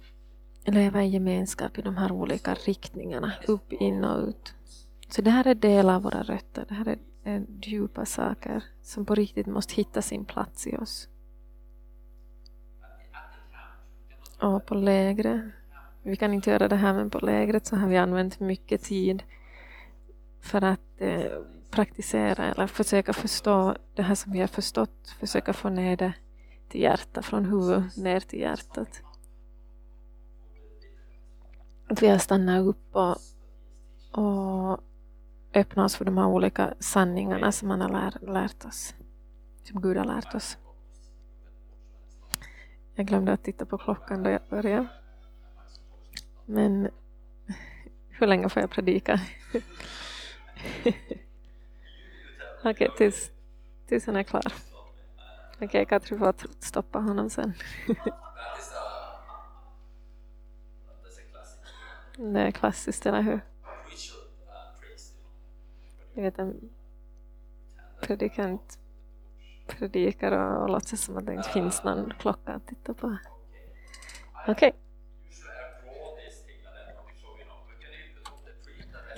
leva 0.64 1.04
i 1.04 1.08
gemenskap 1.08 1.78
i 1.78 1.82
de 1.82 1.96
här 1.96 2.12
olika 2.12 2.54
riktningarna, 2.54 3.32
upp, 3.46 3.72
in 3.72 4.04
och 4.04 4.28
ut. 4.28 4.54
Så 5.08 5.22
det 5.22 5.30
här 5.30 5.46
är 5.46 5.54
delar 5.54 5.94
av 5.94 6.02
våra 6.02 6.22
rötter, 6.22 6.64
det 6.68 6.74
här 6.74 6.88
är, 6.88 6.98
är 7.24 7.46
djupa 7.62 8.06
saker 8.06 8.64
som 8.82 9.04
på 9.04 9.14
riktigt 9.14 9.46
måste 9.46 9.74
hitta 9.74 10.02
sin 10.02 10.24
plats 10.24 10.66
i 10.66 10.76
oss. 10.76 11.08
Och 14.40 14.66
på 14.66 14.74
lägre, 14.74 15.50
vi 16.02 16.16
kan 16.16 16.34
inte 16.34 16.50
göra 16.50 16.68
det 16.68 16.76
här 16.76 16.94
men 16.94 17.10
på 17.10 17.18
lägret 17.18 17.66
så 17.66 17.76
har 17.76 17.88
vi 17.88 17.96
använt 17.96 18.40
mycket 18.40 18.82
tid 18.82 19.22
för 20.40 20.64
att 20.64 20.80
eh, 20.98 21.22
praktisera 21.78 22.44
eller 22.44 22.66
försöka 22.66 23.12
förstå 23.12 23.76
det 23.94 24.02
här 24.02 24.14
som 24.14 24.32
vi 24.32 24.40
har 24.40 24.46
förstått, 24.46 25.14
försöka 25.20 25.52
få 25.52 25.68
ner 25.68 25.96
det 25.96 26.12
till 26.68 26.80
hjärtat, 26.80 27.24
från 27.24 27.44
huvudet 27.44 27.96
ner 27.96 28.20
till 28.20 28.38
hjärtat. 28.38 29.02
Att 31.88 32.02
vi 32.02 32.08
har 32.08 32.18
stannat 32.18 32.66
upp 32.66 32.96
och, 32.96 33.16
och 34.22 34.80
öppnat 35.54 35.84
oss 35.84 35.96
för 35.96 36.04
de 36.04 36.18
här 36.18 36.26
olika 36.26 36.74
sanningarna 36.80 37.52
som 37.52 37.68
man 37.68 37.80
har 37.80 37.88
lär, 37.88 38.32
lärt 38.32 38.64
oss, 38.64 38.94
som 39.64 39.80
Gud 39.80 39.96
har 39.96 40.04
lärt 40.04 40.34
oss. 40.34 40.58
Jag 42.94 43.06
glömde 43.06 43.32
att 43.32 43.44
titta 43.44 43.66
på 43.66 43.78
klockan 43.78 44.22
då 44.22 44.30
jag 44.30 44.42
började. 44.50 44.86
Men 46.46 46.88
hur 48.08 48.26
länge 48.26 48.48
får 48.48 48.62
jag 48.62 48.70
predika? 48.70 49.20
Okej, 52.58 52.72
okay, 52.72 52.88
tills, 52.96 53.30
tills 53.86 54.06
han 54.06 54.16
är 54.16 54.22
klar. 54.22 54.52
Okej, 55.54 55.66
okay, 55.66 55.84
Katri 55.84 56.18
får 56.18 56.34
stoppa 56.58 56.98
honom 56.98 57.30
sen. 57.30 57.52
det 62.16 62.40
är 62.40 62.50
klassiskt, 62.50 63.06
eller 63.06 63.22
hur? 63.22 63.40
Jag 66.14 66.22
vet 66.22 66.38
en 66.38 66.70
predikant 68.00 68.78
predikar 69.66 70.32
och, 70.32 70.62
och 70.62 70.70
låtsas 70.70 71.00
som 71.00 71.16
att 71.16 71.26
det 71.26 71.34
inte 71.34 71.48
finns 71.48 71.84
någon 71.84 72.12
klocka 72.18 72.52
att 72.52 72.66
titta 72.66 72.94
på. 72.94 73.16
Okej. 74.46 74.52
Okay. 74.52 74.72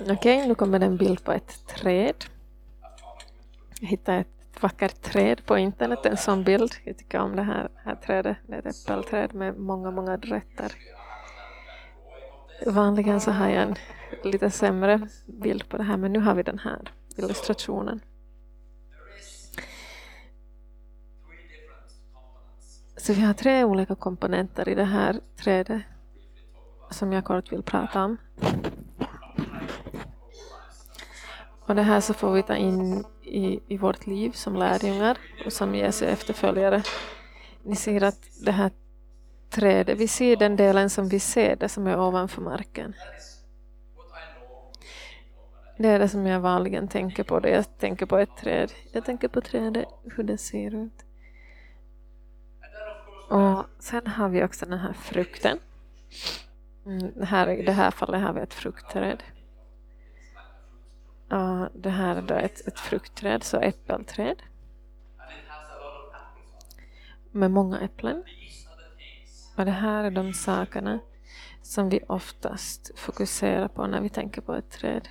Okej, 0.01 0.13
okay, 0.13 0.47
nu 0.47 0.55
kommer 0.55 0.79
det 0.79 0.85
en 0.85 0.97
bild 0.97 1.23
på 1.23 1.31
ett 1.31 1.67
träd. 1.67 2.25
Jag 3.81 3.87
hittade 3.87 4.17
ett 4.17 4.61
vackert 4.61 5.01
träd 5.01 5.45
på 5.45 5.57
internet, 5.57 6.05
en 6.05 6.17
sån 6.17 6.43
bild. 6.43 6.71
Jag 6.83 6.97
tycker 6.97 7.19
om 7.19 7.35
det 7.35 7.41
här, 7.41 7.69
här 7.85 7.95
trädet. 7.95 8.37
Det 8.47 8.55
är 8.55 8.67
ett 8.67 8.85
äppelträd 8.85 9.33
med 9.33 9.57
många, 9.57 9.91
många 9.91 10.17
rötter. 10.17 10.71
Vanligen 12.65 13.21
så 13.21 13.31
har 13.31 13.49
jag 13.49 13.63
en 13.63 13.75
lite 14.23 14.49
sämre 14.49 15.07
bild 15.25 15.69
på 15.69 15.77
det 15.77 15.83
här, 15.83 15.97
men 15.97 16.13
nu 16.13 16.19
har 16.19 16.35
vi 16.35 16.43
den 16.43 16.59
här 16.59 16.91
illustrationen. 17.17 17.99
Så 22.97 23.13
vi 23.13 23.21
har 23.21 23.33
tre 23.33 23.63
olika 23.63 23.95
komponenter 23.95 24.69
i 24.69 24.75
det 24.75 24.83
här 24.83 25.19
trädet 25.35 25.81
som 26.89 27.13
jag 27.13 27.25
kort 27.25 27.51
vill 27.51 27.63
prata 27.63 28.03
om. 28.03 28.17
Och 31.59 31.75
det 31.75 31.81
här 31.81 31.99
så 32.01 32.13
får 32.13 32.31
vi 32.33 32.43
ta 32.43 32.55
in 32.55 33.05
i, 33.23 33.59
i 33.67 33.77
vårt 33.77 34.07
liv 34.07 34.31
som 34.31 34.55
lärjungar 34.55 35.17
och 35.45 35.53
som 35.53 35.75
Jesu 35.75 36.05
efterföljare. 36.05 36.83
Ni 37.63 37.75
ser 37.75 38.03
att 38.03 38.19
det 38.45 38.51
här 38.51 38.71
trädet, 39.49 39.97
vi 39.97 40.07
ser 40.07 40.35
den 40.35 40.55
delen 40.55 40.89
som 40.89 41.09
vi 41.09 41.19
ser, 41.19 41.55
det 41.55 41.69
som 41.69 41.87
är 41.87 41.99
ovanför 41.99 42.41
marken. 42.41 42.93
Det 45.77 45.87
är 45.87 45.99
det 45.99 46.09
som 46.09 46.27
jag 46.27 46.39
vanligen 46.39 46.87
tänker 46.87 47.23
på, 47.23 47.39
det 47.39 47.49
jag 47.49 47.77
tänker 47.77 48.05
på 48.05 48.17
ett 48.17 48.37
träd. 48.37 48.71
Jag 48.91 49.05
tänker 49.05 49.27
på 49.27 49.41
trädet, 49.41 49.85
hur 50.03 50.23
det 50.23 50.37
ser 50.37 50.75
ut. 50.75 51.05
Och 53.29 53.65
sen 53.79 54.07
har 54.07 54.29
vi 54.29 54.43
också 54.43 54.65
den 54.65 54.79
här 54.79 54.93
frukten. 54.93 55.59
Mm, 56.85 57.11
här, 57.23 57.47
I 57.47 57.65
det 57.65 57.71
här 57.71 57.91
fallet 57.91 58.21
har 58.21 58.33
vi 58.33 58.41
ett 58.41 58.53
fruktträd. 58.53 59.23
Uh, 61.31 61.65
det 61.73 61.89
här 61.89 62.15
är 62.15 62.21
då 62.21 62.35
ett, 62.35 62.67
ett 62.67 62.79
fruktträd, 62.79 63.43
så 63.43 63.59
äppelträd. 63.59 64.41
Med 67.31 67.51
många 67.51 67.79
äpplen. 67.79 68.23
Och 69.57 69.65
det 69.65 69.71
här 69.71 70.03
är 70.03 70.11
de 70.11 70.33
sakerna 70.33 70.99
som 71.61 71.89
vi 71.89 71.99
oftast 72.07 72.99
fokuserar 72.99 73.67
på 73.67 73.87
när 73.87 74.01
vi 74.01 74.09
tänker 74.09 74.41
på 74.41 74.53
ett 74.55 74.71
träd. 74.71 75.07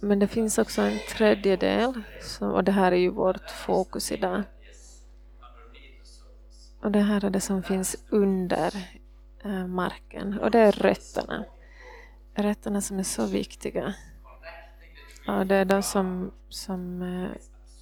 Men 0.00 0.18
det 0.18 0.28
finns 0.28 0.58
också 0.58 0.82
en 0.82 0.98
tredje 1.08 1.56
del, 1.56 2.02
och 2.40 2.64
det 2.64 2.72
här 2.72 2.92
är 2.92 2.96
ju 2.96 3.10
vårt 3.10 3.50
fokus 3.50 4.12
idag. 4.12 4.42
Och 6.80 6.90
det 6.90 7.00
här 7.00 7.24
är 7.24 7.30
det 7.30 7.40
som 7.40 7.62
finns 7.62 7.96
under 8.10 8.74
eh, 9.44 9.66
marken, 9.66 10.38
och 10.38 10.50
det 10.50 10.58
är 10.58 10.72
rötterna 10.72 11.44
rätterna 12.34 12.80
som 12.80 12.98
är 12.98 13.02
så 13.02 13.26
viktiga. 13.26 13.94
Ja, 15.26 15.44
det 15.44 15.54
är 15.54 15.64
de 15.64 15.82
som, 15.82 16.30
som 16.48 17.02
eh, 17.02 17.30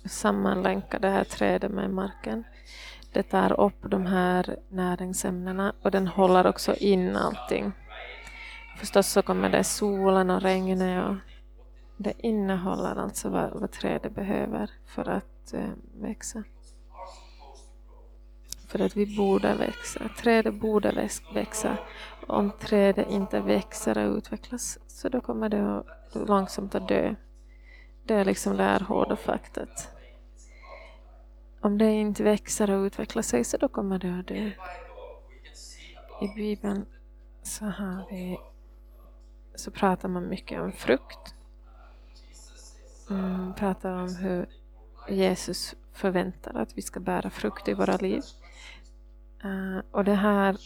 sammanlänkar 0.08 0.98
det 0.98 1.10
här 1.10 1.24
trädet 1.24 1.70
med 1.70 1.90
marken. 1.90 2.44
Det 3.12 3.22
tar 3.22 3.60
upp 3.60 3.90
de 3.90 4.06
här 4.06 4.56
näringsämnena 4.68 5.72
och 5.82 5.90
den 5.90 6.06
håller 6.06 6.46
också 6.46 6.74
in 6.74 7.16
allting. 7.16 7.72
Förstås 8.78 9.08
så 9.08 9.22
kommer 9.22 9.50
det 9.50 9.64
solen 9.64 10.30
och 10.30 10.42
regnet 10.42 11.04
och 11.04 11.16
det 11.96 12.12
innehåller 12.18 12.96
alltså 12.96 13.28
vad, 13.28 13.50
vad 13.60 13.70
trädet 13.70 14.14
behöver 14.14 14.70
för 14.86 15.08
att 15.08 15.52
eh, 15.52 15.70
växa. 16.00 16.42
För 18.68 18.78
att 18.78 18.96
vi 18.96 19.16
borde 19.16 19.54
växa. 19.54 20.00
Trädet 20.18 20.54
borde 20.54 21.08
växa. 21.34 21.76
Om 22.26 22.50
trädet 22.60 23.10
inte 23.10 23.40
växer 23.40 23.98
och 23.98 24.16
utvecklas 24.16 24.78
så 24.86 25.08
då 25.08 25.20
kommer 25.20 25.48
det 25.48 25.82
långsamt 26.12 26.74
att 26.74 26.88
dö. 26.88 27.14
Det 28.04 28.14
är 28.14 28.24
liksom 28.24 28.56
det 28.56 28.62
här 28.62 28.80
hårda 28.80 29.16
faktet. 29.16 29.88
Om 31.60 31.78
det 31.78 31.90
inte 31.90 32.22
växer 32.22 32.70
och 32.70 32.82
utvecklar 32.82 33.22
sig 33.22 33.44
så 33.44 33.56
då 33.56 33.68
kommer 33.68 33.98
det 33.98 34.18
att 34.18 34.26
dö. 34.26 34.50
I 36.20 36.34
Bibeln 36.36 36.86
så 37.42 37.64
har 37.64 38.06
vi 38.10 38.38
så 39.54 39.70
pratar 39.70 40.08
man 40.08 40.28
mycket 40.28 40.60
om 40.60 40.72
frukt. 40.72 41.34
Man 43.08 43.54
pratar 43.54 43.92
om 43.92 44.16
hur 44.16 44.46
Jesus 45.08 45.74
förväntar 45.92 46.54
att 46.54 46.78
vi 46.78 46.82
ska 46.82 47.00
bära 47.00 47.30
frukt 47.30 47.68
i 47.68 47.74
våra 47.74 47.96
liv. 47.96 48.22
Eh, 49.44 49.78
och 49.90 50.04
det 50.04 50.14
här, 50.14 50.56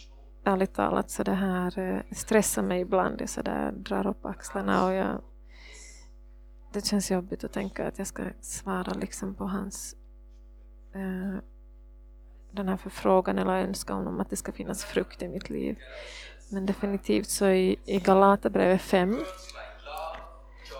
ärligt 0.47 0.73
talat, 0.73 1.11
så 1.11 1.23
det 1.23 1.33
här 1.33 1.79
eh, 1.79 2.01
stressar 2.11 2.61
mig 2.61 2.81
ibland. 2.81 3.21
Jag 3.21 3.29
så 3.29 3.41
där 3.41 3.71
drar 3.71 4.07
upp 4.07 4.25
axlarna 4.25 4.85
och 4.85 4.93
jag, 4.93 5.21
det 6.73 6.85
känns 6.85 7.11
jobbigt 7.11 7.43
att 7.43 7.53
tänka 7.53 7.87
att 7.87 7.97
jag 7.97 8.07
ska 8.07 8.23
svara 8.41 8.93
liksom 8.93 9.35
på 9.35 9.45
hans 9.45 9.95
eh, 10.93 11.41
den 12.51 12.67
här 12.67 12.77
förfrågan 12.77 13.37
eller 13.37 13.51
önskan 13.51 14.07
om 14.07 14.19
att 14.19 14.29
det 14.29 14.35
ska 14.35 14.51
finnas 14.51 14.83
frukt 14.83 15.21
i 15.21 15.27
mitt 15.27 15.49
liv. 15.49 15.77
Men 16.49 16.65
definitivt 16.65 17.29
så 17.29 17.47
i, 17.47 17.79
i 17.85 17.99
Galaterbrevet 17.99 18.81
5 18.81 19.19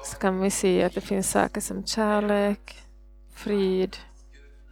så 0.03 0.17
kan 0.17 0.39
vi 0.39 0.51
se 0.51 0.84
att 0.84 0.93
det 0.93 1.01
finns 1.01 1.32
saker 1.32 1.62
som 1.62 1.86
kärlek, 1.86 2.84
frid, 3.32 3.97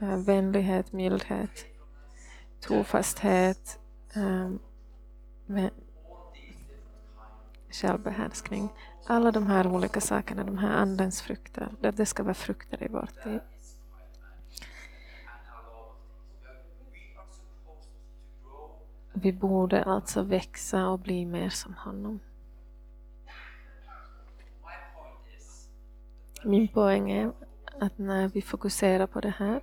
eh, 0.01 0.17
vänlighet, 0.17 0.91
mildhet 0.91 1.65
trofasthet, 2.67 3.79
um, 4.15 4.60
med 5.45 5.69
självbehärskning. 7.69 8.69
Alla 9.05 9.31
de 9.31 9.47
här 9.47 9.67
olika 9.67 10.01
sakerna, 10.01 10.43
de 10.43 10.58
här 10.58 10.69
andens 10.69 11.21
frukter, 11.21 11.75
det, 11.79 11.91
det 11.91 12.05
ska 12.05 12.23
vara 12.23 12.34
frukter 12.34 12.84
i 12.84 12.88
vårt 12.88 13.25
liv. 13.25 13.39
Vi 19.13 19.34
borde 19.34 19.84
alltså 19.84 20.21
växa 20.21 20.88
och 20.88 20.99
bli 20.99 21.25
mer 21.25 21.49
som 21.49 21.73
honom. 21.73 22.19
Min 26.43 26.67
poäng 26.67 27.12
är 27.12 27.31
att 27.79 27.97
när 27.97 28.27
vi 28.27 28.41
fokuserar 28.41 29.08
på 29.08 29.21
det 29.21 29.34
här 29.38 29.62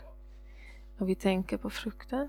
och 0.99 1.09
vi 1.09 1.15
tänker 1.15 1.57
på 1.57 1.71
frukten 1.71 2.29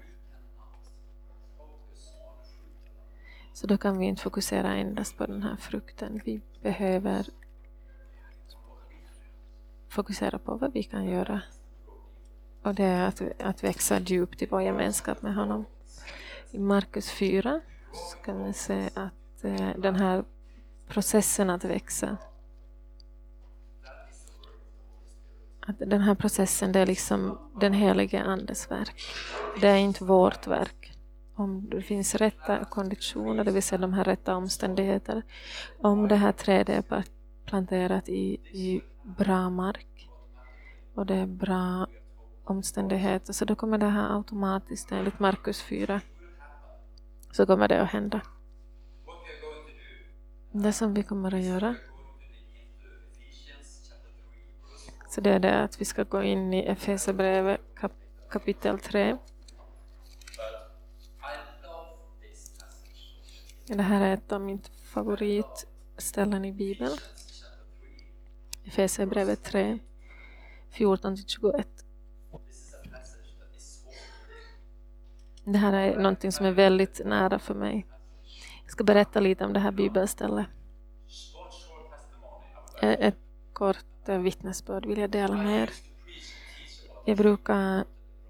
Så 3.54 3.68
då 3.68 3.78
kan 3.78 3.98
vi 3.98 4.06
inte 4.06 4.22
fokusera 4.22 4.76
endast 4.76 5.18
på 5.18 5.26
den 5.26 5.44
här 5.44 5.56
frukten. 5.56 6.22
Vi 6.26 6.42
behöver 6.62 7.26
fokusera 9.90 10.40
på 10.40 10.56
vad 10.56 10.74
vi 10.74 10.84
kan 10.84 11.06
göra. 11.06 11.42
Och 12.62 12.76
det 12.76 12.84
är 12.84 13.08
att, 13.08 13.22
att 13.42 13.64
växa 13.64 14.00
djupt 14.00 14.42
i 14.42 14.46
vår 14.46 14.62
gemenskap 14.62 15.22
med 15.22 15.36
honom. 15.36 15.66
I 16.52 16.60
Markus 16.60 17.10
4 17.10 17.62
så 17.94 18.18
kan 18.18 18.44
vi 18.44 18.54
se 18.54 18.90
att 18.94 19.44
eh, 19.44 19.70
den 19.78 19.96
här 19.96 20.24
processen 20.88 21.50
att 21.50 21.64
växa 21.64 22.18
att 25.68 25.80
den 25.80 26.02
här 26.02 26.16
processen 26.16 26.72
det 26.72 26.80
är 26.80 26.86
liksom 26.86 27.38
den 27.60 27.74
helige 27.74 28.24
Andes 28.24 28.72
verk. 28.72 29.04
Det 29.62 29.68
är 29.68 29.78
inte 29.78 30.04
vårt 30.04 30.48
verk. 30.48 30.93
Om 31.36 31.70
det 31.70 31.82
finns 31.82 32.16
rätta 32.16 32.66
konditioner, 32.66 33.44
det 33.44 33.52
vill 33.52 33.64
säga 33.64 33.80
de 33.80 33.94
här 33.94 34.04
rätta 34.04 34.36
omständigheterna. 34.36 35.22
Om 35.82 36.08
det 36.08 36.16
här 36.16 36.32
trädet 36.32 36.92
är 36.92 37.04
planterat 37.46 38.10
i, 38.10 38.34
i 38.34 38.82
bra 39.04 39.50
mark 39.50 40.10
och 40.94 41.06
det 41.06 41.16
är 41.16 41.26
bra 41.26 41.88
omständigheter 42.44 43.34
så 43.34 43.46
då 43.46 43.56
kommer 43.56 43.78
det 43.78 43.86
här 43.86 44.16
automatiskt 44.18 44.92
enligt 44.92 45.20
Markus 45.20 45.62
4 45.62 46.02
så 47.32 47.46
kommer 47.46 47.68
det 47.68 47.82
att 47.82 47.90
hända. 47.90 48.22
Det 50.52 50.74
som 50.74 50.94
vi 50.94 51.04
kommer 51.04 51.36
att 51.36 51.44
göra 51.44 51.76
så 55.10 55.22
det 55.22 55.30
är 55.30 55.40
det 55.40 55.60
att 55.60 55.82
vi 55.82 55.86
ska 55.86 56.04
gå 56.04 56.24
in 56.24 56.54
i 56.54 56.60
Efesierbrevet 56.60 57.62
kap 57.76 57.92
kapitel 58.30 58.80
3. 58.80 59.18
Det 63.66 63.84
här 63.84 64.02
är 64.02 64.14
ett 64.14 64.32
av 64.32 64.42
mina 64.42 64.62
favoritställen 64.84 66.46
i 66.46 66.52
Bibeln. 66.52 66.98
Efesierbrevet 68.64 69.44
3, 69.44 69.80
14-21. 70.74 71.64
Det 75.44 75.58
här 75.58 75.74
är 75.74 75.98
någonting 75.98 76.32
som 76.32 76.46
är 76.46 76.52
väldigt 76.52 77.02
nära 77.06 77.40
för 77.40 77.54
mig. 77.54 77.86
Jag 78.64 78.72
ska 78.72 78.84
berätta 78.84 79.20
lite 79.20 79.46
om 79.46 79.54
det 79.54 79.60
här 79.60 79.72
bibelstället. 79.72 80.48
Ett 82.82 83.18
kort 83.54 83.86
vittnesbörd 84.06 84.86
vill 84.86 84.98
jag 84.98 85.10
dela 85.10 85.36
med 85.36 85.64
er. 85.64 85.70
Jag 87.06 87.18
brukar, 87.18 87.84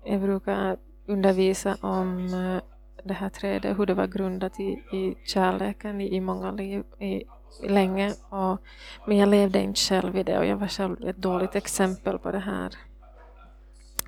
jag 0.03 0.21
brukar 0.21 0.77
undervisa 1.05 1.77
om 1.81 2.33
eh, 2.33 2.61
det 3.03 3.13
här 3.13 3.29
trädet, 3.29 3.79
hur 3.79 3.85
det 3.85 3.93
var 3.93 4.07
grundat 4.07 4.59
i, 4.59 4.63
i 4.91 5.15
kärleken 5.25 6.01
i, 6.01 6.15
i 6.15 6.21
många 6.21 6.51
liv, 6.51 6.83
i, 6.99 7.23
länge. 7.67 8.13
Och, 8.29 8.57
men 9.07 9.17
jag 9.17 9.29
levde 9.29 9.59
inte 9.59 9.79
själv 9.79 10.17
i 10.17 10.23
det 10.23 10.37
och 10.37 10.45
jag 10.45 10.57
var 10.57 10.67
själv 10.67 11.07
ett 11.07 11.17
dåligt 11.17 11.55
exempel 11.55 12.17
på 12.17 12.31
det 12.31 12.39
här. 12.39 12.73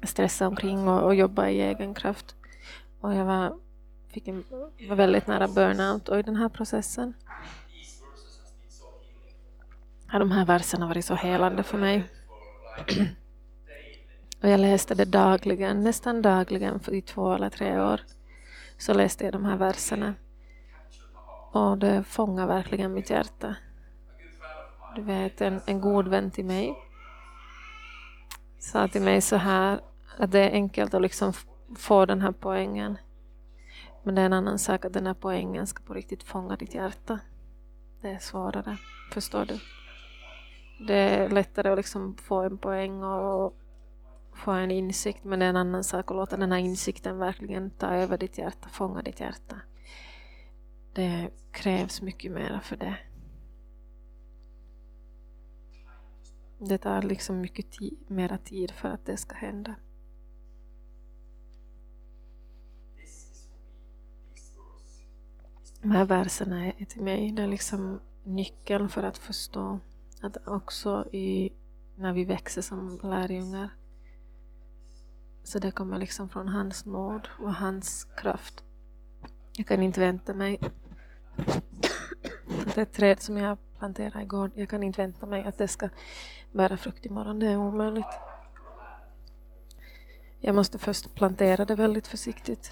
Stressa 0.03 0.47
omkring 0.47 0.87
och, 0.87 1.03
och 1.03 1.15
jobba 1.15 1.47
i 1.47 1.61
egen 1.61 1.93
kraft. 1.93 2.35
Och 3.01 3.13
jag 3.15 3.25
var, 3.25 3.57
fick 4.09 4.27
en, 4.27 4.43
var 4.89 4.95
väldigt 4.95 5.27
nära 5.27 5.47
burnout 5.47 6.09
och 6.09 6.19
i 6.19 6.21
den 6.21 6.35
här 6.35 6.49
processen 6.49 7.13
har 10.07 10.19
de 10.19 10.31
här 10.31 10.45
verserna 10.45 10.87
varit 10.87 11.05
så 11.05 11.15
helande 11.15 11.63
för 11.63 11.77
mig. 11.77 12.03
Och 14.41 14.49
jag 14.49 14.59
läste 14.59 14.95
det 14.95 15.05
dagligen, 15.05 15.83
nästan 15.83 16.21
dagligen 16.21 16.79
i 16.91 17.01
två 17.01 17.33
eller 17.33 17.49
tre 17.49 17.79
år. 17.79 18.01
Så 18.77 18.93
läste 18.93 19.23
jag 19.23 19.33
de 19.33 19.45
här 19.45 19.57
verserna. 19.57 20.13
Och 21.51 21.77
det 21.77 22.03
fångar 22.03 22.47
verkligen 22.47 22.93
mitt 22.93 23.09
hjärta. 23.09 23.55
Du 24.95 25.01
vet, 25.01 25.41
en, 25.41 25.61
en 25.65 25.81
god 25.81 26.07
vän 26.07 26.31
till 26.31 26.45
mig 26.45 26.75
sa 28.65 28.87
till 28.87 29.01
mig 29.01 29.21
så 29.21 29.35
här 29.35 29.79
att 30.17 30.31
det 30.31 30.39
är 30.39 30.51
enkelt 30.51 30.93
att 30.93 31.01
liksom 31.01 31.33
få 31.75 32.05
den 32.05 32.21
här 32.21 32.31
poängen. 32.31 32.97
Men 34.03 34.15
det 34.15 34.21
är 34.21 34.25
en 34.25 34.33
annan 34.33 34.59
sak 34.59 34.85
att 34.85 34.93
den 34.93 35.07
här 35.07 35.13
poängen 35.13 35.67
ska 35.67 35.83
på 35.83 35.93
riktigt 35.93 36.23
fånga 36.23 36.55
ditt 36.55 36.73
hjärta. 36.73 37.19
Det 38.01 38.09
är 38.09 38.19
svårare, 38.19 38.77
förstår 39.11 39.45
du? 39.45 39.59
Det 40.87 40.95
är 40.95 41.29
lättare 41.29 41.69
att 41.69 41.77
liksom 41.77 42.17
få 42.17 42.41
en 42.41 42.57
poäng 42.57 43.03
och 43.03 43.55
få 44.35 44.51
en 44.51 44.71
insikt 44.71 45.23
men 45.23 45.39
det 45.39 45.45
är 45.45 45.49
en 45.49 45.55
annan 45.55 45.83
sak 45.83 46.11
att 46.11 46.17
låta 46.17 46.37
den 46.37 46.51
här 46.51 46.59
insikten 46.59 47.17
verkligen 47.17 47.69
ta 47.69 47.87
över 47.87 48.17
ditt 48.17 48.37
hjärta, 48.37 48.69
fånga 48.69 49.01
ditt 49.01 49.19
hjärta. 49.19 49.61
Det 50.93 51.29
krävs 51.51 52.01
mycket 52.01 52.31
mer 52.31 52.59
för 52.63 52.75
det. 52.75 52.97
Det 56.59 56.77
tar 56.77 57.01
liksom 57.01 57.41
mycket 57.41 57.71
tid, 57.71 57.97
mera 58.07 58.37
tid 58.37 58.71
för 58.71 58.89
att 58.89 59.05
det 59.05 59.17
ska 59.17 59.35
hända. 59.35 59.75
De 65.81 65.91
här 65.91 66.05
verserna 66.05 66.65
är 66.65 66.85
till 66.85 67.01
mig 67.01 67.31
det 67.31 67.43
är 67.43 67.47
liksom 67.47 67.99
nyckeln 68.23 68.89
för 68.89 69.03
att 69.03 69.17
förstå 69.17 69.79
att 70.21 70.47
också 70.47 71.09
i, 71.11 71.53
när 71.95 72.13
vi 72.13 72.25
växer 72.25 72.61
som 72.61 72.99
lärjungar 73.03 73.69
så 75.45 75.59
det 75.59 75.71
kommer 75.71 75.97
liksom 75.97 76.29
från 76.29 76.47
hans 76.47 76.85
nåd 76.85 77.27
och 77.39 77.53
hans 77.53 78.07
kraft. 78.17 78.63
Jag 79.57 79.67
kan 79.67 79.83
inte 79.83 79.99
vänta 79.99 80.33
mig 80.33 80.59
att 82.67 82.77
ett 82.77 82.93
träd 82.93 83.21
som 83.21 83.37
jag 83.37 83.57
planterade 83.77 84.23
igår, 84.23 84.51
jag 84.55 84.69
kan 84.69 84.83
inte 84.83 85.01
vänta 85.01 85.25
mig 85.25 85.43
att 85.43 85.57
det 85.57 85.67
ska 85.67 85.89
bära 86.51 86.77
frukt 86.77 87.05
imorgon, 87.05 87.39
det 87.39 87.47
är 87.47 87.57
omöjligt. 87.57 88.19
Jag 90.39 90.55
måste 90.55 90.77
först 90.77 91.15
plantera 91.15 91.65
det 91.65 91.75
väldigt 91.75 92.07
försiktigt. 92.07 92.71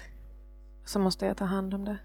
Så 0.84 0.98
måste 0.98 1.26
jag 1.26 1.36
ta 1.36 1.44
hand 1.44 1.74
om 1.74 1.84
det. 1.84 1.98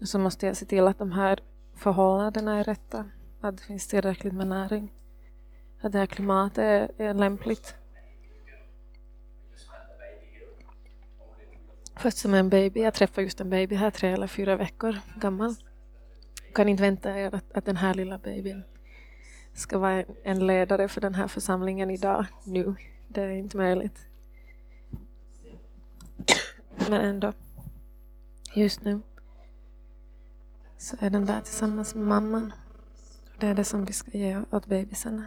Och 0.00 0.08
så 0.08 0.18
måste 0.18 0.46
jag 0.46 0.56
se 0.56 0.66
till 0.66 0.86
att 0.86 0.98
de 0.98 1.12
här 1.12 1.40
förhållandena 1.74 2.58
är 2.58 2.64
rätta. 2.64 3.04
Att 3.40 3.56
det 3.56 3.62
finns 3.62 3.86
tillräckligt 3.86 4.34
med 4.34 4.46
näring. 4.46 4.92
Att 5.80 5.92
det 5.92 5.98
här 5.98 6.06
klimatet 6.06 6.58
är, 6.58 6.90
är 6.96 7.14
lämpligt. 7.14 7.74
Först 11.98 12.18
som 12.18 12.34
en 12.34 12.48
baby, 12.48 12.80
jag 12.80 12.94
träffade 12.94 13.22
just 13.22 13.40
en 13.40 13.50
baby 13.50 13.74
här 13.74 13.90
tre 13.90 14.10
eller 14.10 14.26
fyra 14.26 14.56
veckor 14.56 14.98
gammal. 15.16 15.54
Jag 16.44 16.54
kan 16.54 16.68
inte 16.68 16.82
vänta 16.82 17.18
er 17.18 17.34
att, 17.34 17.52
att 17.52 17.64
den 17.64 17.76
här 17.76 17.94
lilla 17.94 18.18
babyn 18.18 18.62
ska 19.52 19.78
vara 19.78 20.04
en 20.22 20.46
ledare 20.46 20.88
för 20.88 21.00
den 21.00 21.14
här 21.14 21.28
församlingen 21.28 21.90
idag, 21.90 22.26
nu. 22.44 22.74
Det 23.08 23.22
är 23.22 23.28
inte 23.28 23.56
möjligt. 23.56 24.06
Men 26.88 27.00
ändå, 27.00 27.32
just 28.54 28.82
nu 28.82 29.00
så 30.76 30.96
är 31.00 31.10
den 31.10 31.26
där 31.26 31.40
tillsammans 31.40 31.94
med 31.94 32.06
mamman. 32.06 32.52
Det 33.38 33.46
är 33.46 33.54
det 33.54 33.64
som 33.64 33.84
vi 33.84 33.92
ska 33.92 34.10
ge 34.18 34.42
åt 34.50 34.66
bebisarna. 34.66 35.26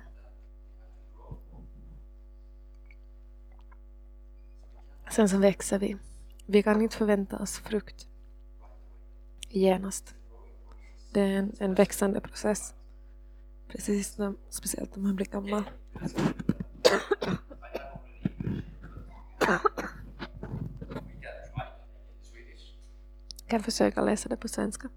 Sen 5.11 5.29
så 5.29 5.37
växer 5.37 5.79
vi. 5.79 5.97
Vi 6.51 6.63
kan 6.63 6.81
inte 6.81 6.97
förvänta 6.97 7.39
oss 7.39 7.59
frukt 7.59 8.07
genast. 9.49 10.15
Det 11.11 11.21
är 11.21 11.27
en, 11.27 11.55
en 11.59 11.73
växande 11.73 12.21
process. 12.21 12.73
Precis 13.67 14.13
som, 14.13 14.37
speciellt 14.49 14.95
när 14.95 15.03
man 15.03 15.15
blir 15.15 15.25
gammal. 15.25 15.63
Jag 23.37 23.47
kan 23.47 23.63
försöka 23.63 24.01
läsa 24.01 24.29
det 24.29 24.37
på 24.37 24.47
svenska. 24.47 24.89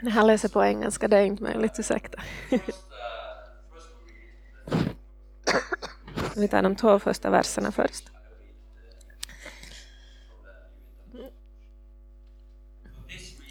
När 0.00 0.10
han 0.10 0.26
läser 0.26 0.48
på 0.48 0.64
engelska, 0.64 1.08
det 1.08 1.16
är 1.16 1.24
inte 1.24 1.42
möjligt, 1.42 1.78
ursäkta. 1.78 2.22
Vi 6.36 6.48
tar 6.48 6.62
de 6.62 6.76
två 6.76 6.98
första 6.98 7.30
verserna 7.30 7.72
först. 7.72 8.10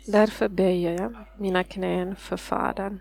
Därför 0.05 0.49
böjer 0.49 1.01
jag 1.01 1.15
mina 1.37 1.63
knän 1.63 2.15
för 2.15 2.37
Fadern, 2.37 2.99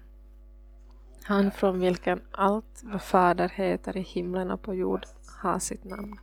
han 1.22 1.50
från 1.50 1.80
vilken 1.80 2.20
allt 2.30 2.80
vad 2.82 3.02
Fader 3.02 3.48
heter 3.48 3.96
i 3.96 4.00
himlen 4.00 4.50
och 4.50 4.62
på 4.62 4.74
jord 4.74 5.06
har 5.42 5.58
sitt 5.58 5.84
namn. 5.84 6.18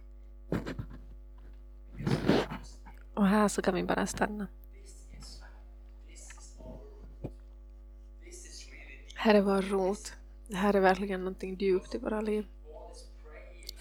Och 3.13 3.27
här 3.27 3.47
så 3.47 3.61
kan 3.61 3.75
vi 3.75 3.83
bara 3.83 4.07
stanna. 4.07 4.47
här 9.27 9.35
är 9.35 9.41
vår 9.41 9.61
rot. 9.61 10.13
Det 10.47 10.55
här 10.55 10.73
är 10.73 10.79
verkligen 10.79 11.19
någonting 11.19 11.57
djupt 11.59 11.95
i 11.95 11.97
våra 11.97 12.21
liv. 12.21 12.45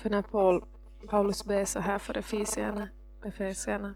För 0.07 0.11
när 0.11 0.23
Paul, 0.23 0.65
Paulus 1.09 1.45
ber 1.45 1.65
så 1.65 1.81
här 1.81 1.99
för 1.99 2.17
Efesierna, 2.17 2.89
Efesierna 3.25 3.95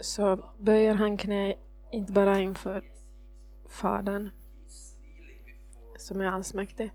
så 0.00 0.50
böjer 0.58 0.94
han 0.94 1.16
knä 1.16 1.54
inte 1.92 2.12
bara 2.12 2.40
inför 2.40 2.84
Fadern 3.68 4.30
som 5.98 6.20
är 6.20 6.24
allsmäktig 6.24 6.92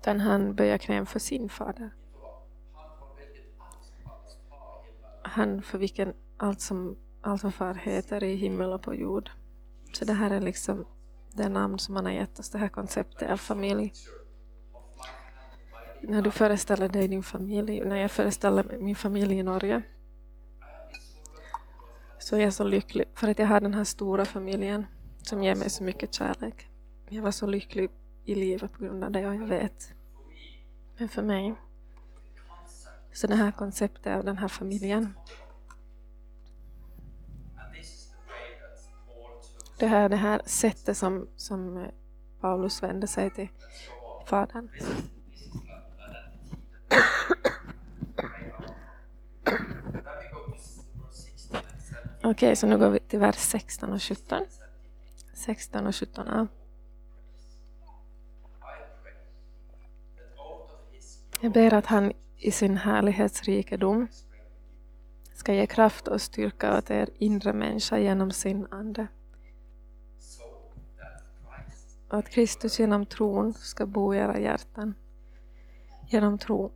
utan 0.00 0.20
han 0.20 0.54
böjer 0.54 0.78
knä 0.78 1.06
för 1.06 1.18
sin 1.18 1.48
fader. 1.48 1.90
han 5.22 5.62
för 5.62 5.78
vilken 5.78 6.14
allt 6.36 6.60
som 6.60 6.96
allt 7.20 7.42
vad 7.42 7.54
far 7.54 7.74
heter 7.74 8.24
i 8.24 8.34
himmel 8.34 8.72
och 8.72 8.82
på 8.82 8.94
jord. 8.94 9.30
Så 9.92 10.04
det 10.04 10.12
här 10.12 10.30
är 10.30 10.40
liksom 10.40 10.86
det 11.32 11.48
namn 11.48 11.78
som 11.78 11.94
man 11.94 12.04
har 12.04 12.12
gett 12.12 12.38
oss, 12.38 12.50
det 12.50 12.58
här 12.58 12.68
konceptet 12.68 13.30
av 13.30 13.36
familj. 13.36 13.92
När 16.02 16.22
du 16.22 16.30
föreställer 16.30 16.88
dig 16.88 17.08
din 17.08 17.22
familj, 17.22 17.84
när 17.84 17.96
jag 17.96 18.10
föreställer 18.10 18.78
min 18.78 18.96
familj 18.96 19.34
i 19.34 19.42
Norge, 19.42 19.82
så 22.18 22.36
är 22.36 22.40
jag 22.40 22.52
så 22.52 22.64
lycklig 22.64 23.04
för 23.14 23.28
att 23.28 23.38
jag 23.38 23.46
har 23.46 23.60
den 23.60 23.74
här 23.74 23.84
stora 23.84 24.24
familjen 24.24 24.86
som 25.22 25.42
ger 25.42 25.54
mig 25.54 25.70
så 25.70 25.84
mycket 25.84 26.14
kärlek. 26.14 26.68
Jag 27.08 27.22
var 27.22 27.30
så 27.30 27.46
lycklig 27.46 27.90
i 28.24 28.34
livet 28.34 28.72
på 28.72 28.84
grund 28.84 29.04
av 29.04 29.10
det 29.10 29.28
och 29.28 29.34
jag 29.34 29.46
vet. 29.46 29.92
Men 30.98 31.08
för 31.08 31.22
mig, 31.22 31.54
så 33.12 33.26
det 33.26 33.34
här 33.34 33.52
konceptet 33.52 34.16
av 34.16 34.24
den 34.24 34.38
här 34.38 34.48
familjen 34.48 35.14
det 39.82 39.88
här, 39.88 40.08
det 40.08 40.16
här 40.16 40.42
sättet 40.44 40.96
som, 40.96 41.28
som 41.36 41.76
eh, 41.76 41.88
Paulus 42.40 42.82
vände 42.82 43.06
sig 43.06 43.30
till 43.30 43.48
Fadern. 44.26 44.68
Okej, 52.18 52.30
okay, 52.30 52.56
så 52.56 52.66
nu 52.66 52.78
går 52.78 52.90
vi 52.90 52.98
till 53.00 53.18
vers 53.18 53.36
16 53.36 53.92
och 53.92 54.02
17. 54.02 54.44
16 55.34 55.86
och 55.86 55.96
17 55.96 56.26
ja. 56.26 56.46
Jag 61.40 61.52
ber 61.52 61.74
att 61.74 61.86
han 61.86 62.12
i 62.36 62.50
sin 62.50 62.76
härlighetsrikedom 62.76 64.06
ska 65.34 65.54
ge 65.54 65.66
kraft 65.66 66.08
och 66.08 66.22
styrka 66.22 66.78
åt 66.78 66.90
er 66.90 67.08
inre 67.18 67.52
människa 67.52 67.98
genom 67.98 68.30
sin 68.30 68.66
ande 68.70 69.06
att 72.18 72.28
Kristus 72.28 72.80
genom 72.80 73.06
tron 73.06 73.54
ska 73.54 73.86
bo 73.86 74.14
i 74.14 74.18
era 74.18 74.38
hjärtan. 74.38 74.94
Genom 76.08 76.38
tro. 76.38 76.72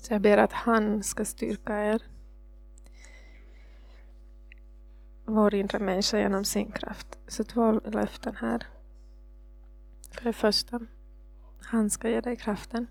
Så 0.00 0.14
jag 0.14 0.22
ber 0.22 0.38
att 0.38 0.52
han 0.52 1.02
ska 1.02 1.24
styrka 1.24 1.84
er. 1.84 2.02
Vår 5.24 5.54
inre 5.54 5.78
människa 5.78 6.18
genom 6.18 6.44
sin 6.44 6.72
kraft. 6.72 7.18
Så 7.26 7.44
två 7.44 7.72
löften 7.72 8.36
här. 8.36 8.66
För 10.10 10.24
det 10.24 10.32
första, 10.32 10.80
han 11.60 11.90
ska 11.90 12.10
ge 12.10 12.20
dig 12.20 12.36
kraften. 12.36 12.86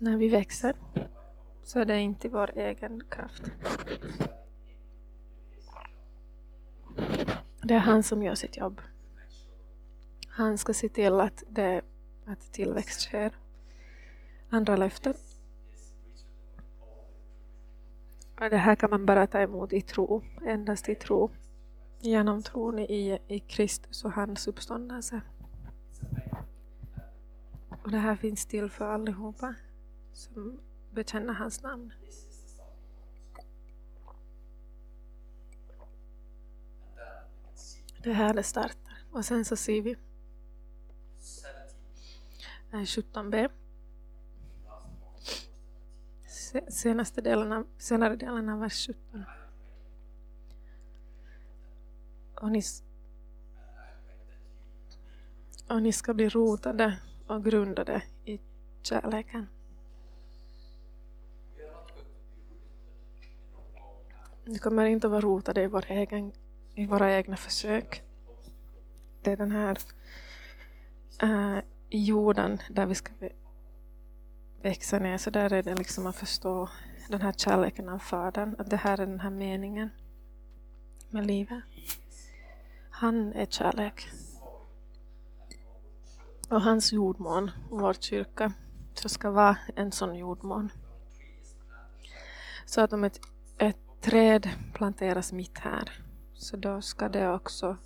När 0.00 0.16
vi 0.16 0.28
växer. 0.28 0.76
Så 1.68 1.84
det 1.84 1.94
är 1.94 1.98
inte 1.98 2.28
vår 2.28 2.58
egen 2.58 3.02
kraft. 3.08 3.42
Det 7.62 7.74
är 7.74 7.78
han 7.78 8.02
som 8.02 8.22
gör 8.22 8.34
sitt 8.34 8.56
jobb. 8.56 8.80
Han 10.28 10.58
ska 10.58 10.74
se 10.74 10.88
till 10.88 11.20
att, 11.20 11.42
det, 11.48 11.82
att 12.24 12.52
tillväxt 12.52 13.00
sker. 13.00 13.32
Andra 14.50 14.76
löften. 14.76 15.14
Det 18.36 18.56
här 18.56 18.74
kan 18.74 18.90
man 18.90 19.06
bara 19.06 19.26
ta 19.26 19.40
emot 19.40 19.72
i 19.72 19.80
tro, 19.80 20.22
endast 20.46 20.88
i 20.88 20.94
tro. 20.94 21.30
Genom 22.00 22.42
tron 22.42 22.78
i, 22.78 23.18
i 23.28 23.38
Kristus 23.38 24.04
och 24.04 24.12
hans 24.12 24.48
uppståndelse. 24.48 25.20
Och 27.82 27.90
det 27.90 27.98
här 27.98 28.16
finns 28.16 28.46
till 28.46 28.70
för 28.70 28.84
allihopa 28.84 29.54
som 30.12 30.60
bekänna 30.98 31.32
hans 31.32 31.62
namn. 31.62 31.92
Det 38.02 38.12
här 38.12 38.34
det 38.34 38.42
startar. 38.42 38.98
Och 39.10 39.24
sen 39.24 39.44
så 39.44 39.56
ser 39.56 39.82
vi 39.82 39.96
17b. 42.70 43.50
Senaste 46.68 47.20
delen 47.20 47.52
av, 47.52 47.66
senare 47.78 48.16
delen 48.16 48.48
av 48.48 48.60
vers 48.60 48.86
17. 48.86 49.24
Och 52.34 52.50
ni, 52.50 52.62
och 55.68 55.82
ni 55.82 55.92
ska 55.92 56.14
bli 56.14 56.28
rotade 56.28 56.98
och 57.26 57.44
grundade 57.44 58.02
i 58.24 58.40
kärleken. 58.82 59.46
Vi 64.50 64.58
kommer 64.58 64.84
inte 64.84 65.06
att 65.06 65.10
vara 65.10 65.20
rotade 65.20 65.62
i, 65.62 65.66
vår 65.66 65.84
egen, 65.88 66.32
i 66.74 66.86
våra 66.86 67.16
egna 67.16 67.36
försök. 67.36 68.02
Det 69.22 69.32
är 69.32 69.36
den 69.36 69.50
här 69.50 69.78
äh, 71.22 71.58
jorden 71.88 72.58
där 72.70 72.86
vi 72.86 72.94
ska 72.94 73.12
växa 74.62 74.98
ner. 74.98 75.18
Så 75.18 75.30
där 75.30 75.52
är 75.52 75.62
det 75.62 75.74
liksom 75.74 76.06
att 76.06 76.16
förstå 76.16 76.68
den 77.08 77.20
här 77.20 77.32
kärleken 77.32 77.88
av 77.88 77.98
Fadern. 77.98 78.56
Att 78.58 78.70
det 78.70 78.76
här 78.76 79.00
är 79.00 79.06
den 79.06 79.20
här 79.20 79.30
meningen 79.30 79.90
med 81.10 81.26
livet. 81.26 81.62
Han 82.90 83.32
är 83.32 83.46
kärlek. 83.46 84.08
Och 86.48 86.62
hans 86.62 86.92
jordmån, 86.92 87.50
vår 87.70 87.94
kyrka, 87.94 88.52
så 88.94 89.08
ska 89.08 89.30
vara 89.30 89.56
en 89.76 89.92
sån 89.92 90.14
jordmån. 90.14 90.72
Så 92.66 92.80
att 92.80 92.92
om 92.92 93.04
ett, 93.04 93.16
ett 93.16 93.22
träd 94.00 94.48
planteras 94.74 95.32
mitt 95.32 95.58
här 95.58 95.92
så 96.34 96.56
då 96.56 96.80
ska 96.82 97.08
det 97.08 97.30
också 97.30 97.76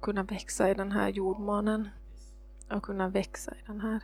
kunna 0.00 0.22
växa 0.22 0.70
i 0.70 0.74
den 0.74 0.92
här 0.92 1.08
jordmånen 1.08 1.88
och 2.70 2.82
kunna 2.82 3.08
växa 3.08 3.54
i 3.54 3.62
den 3.66 3.80
här. 3.80 4.00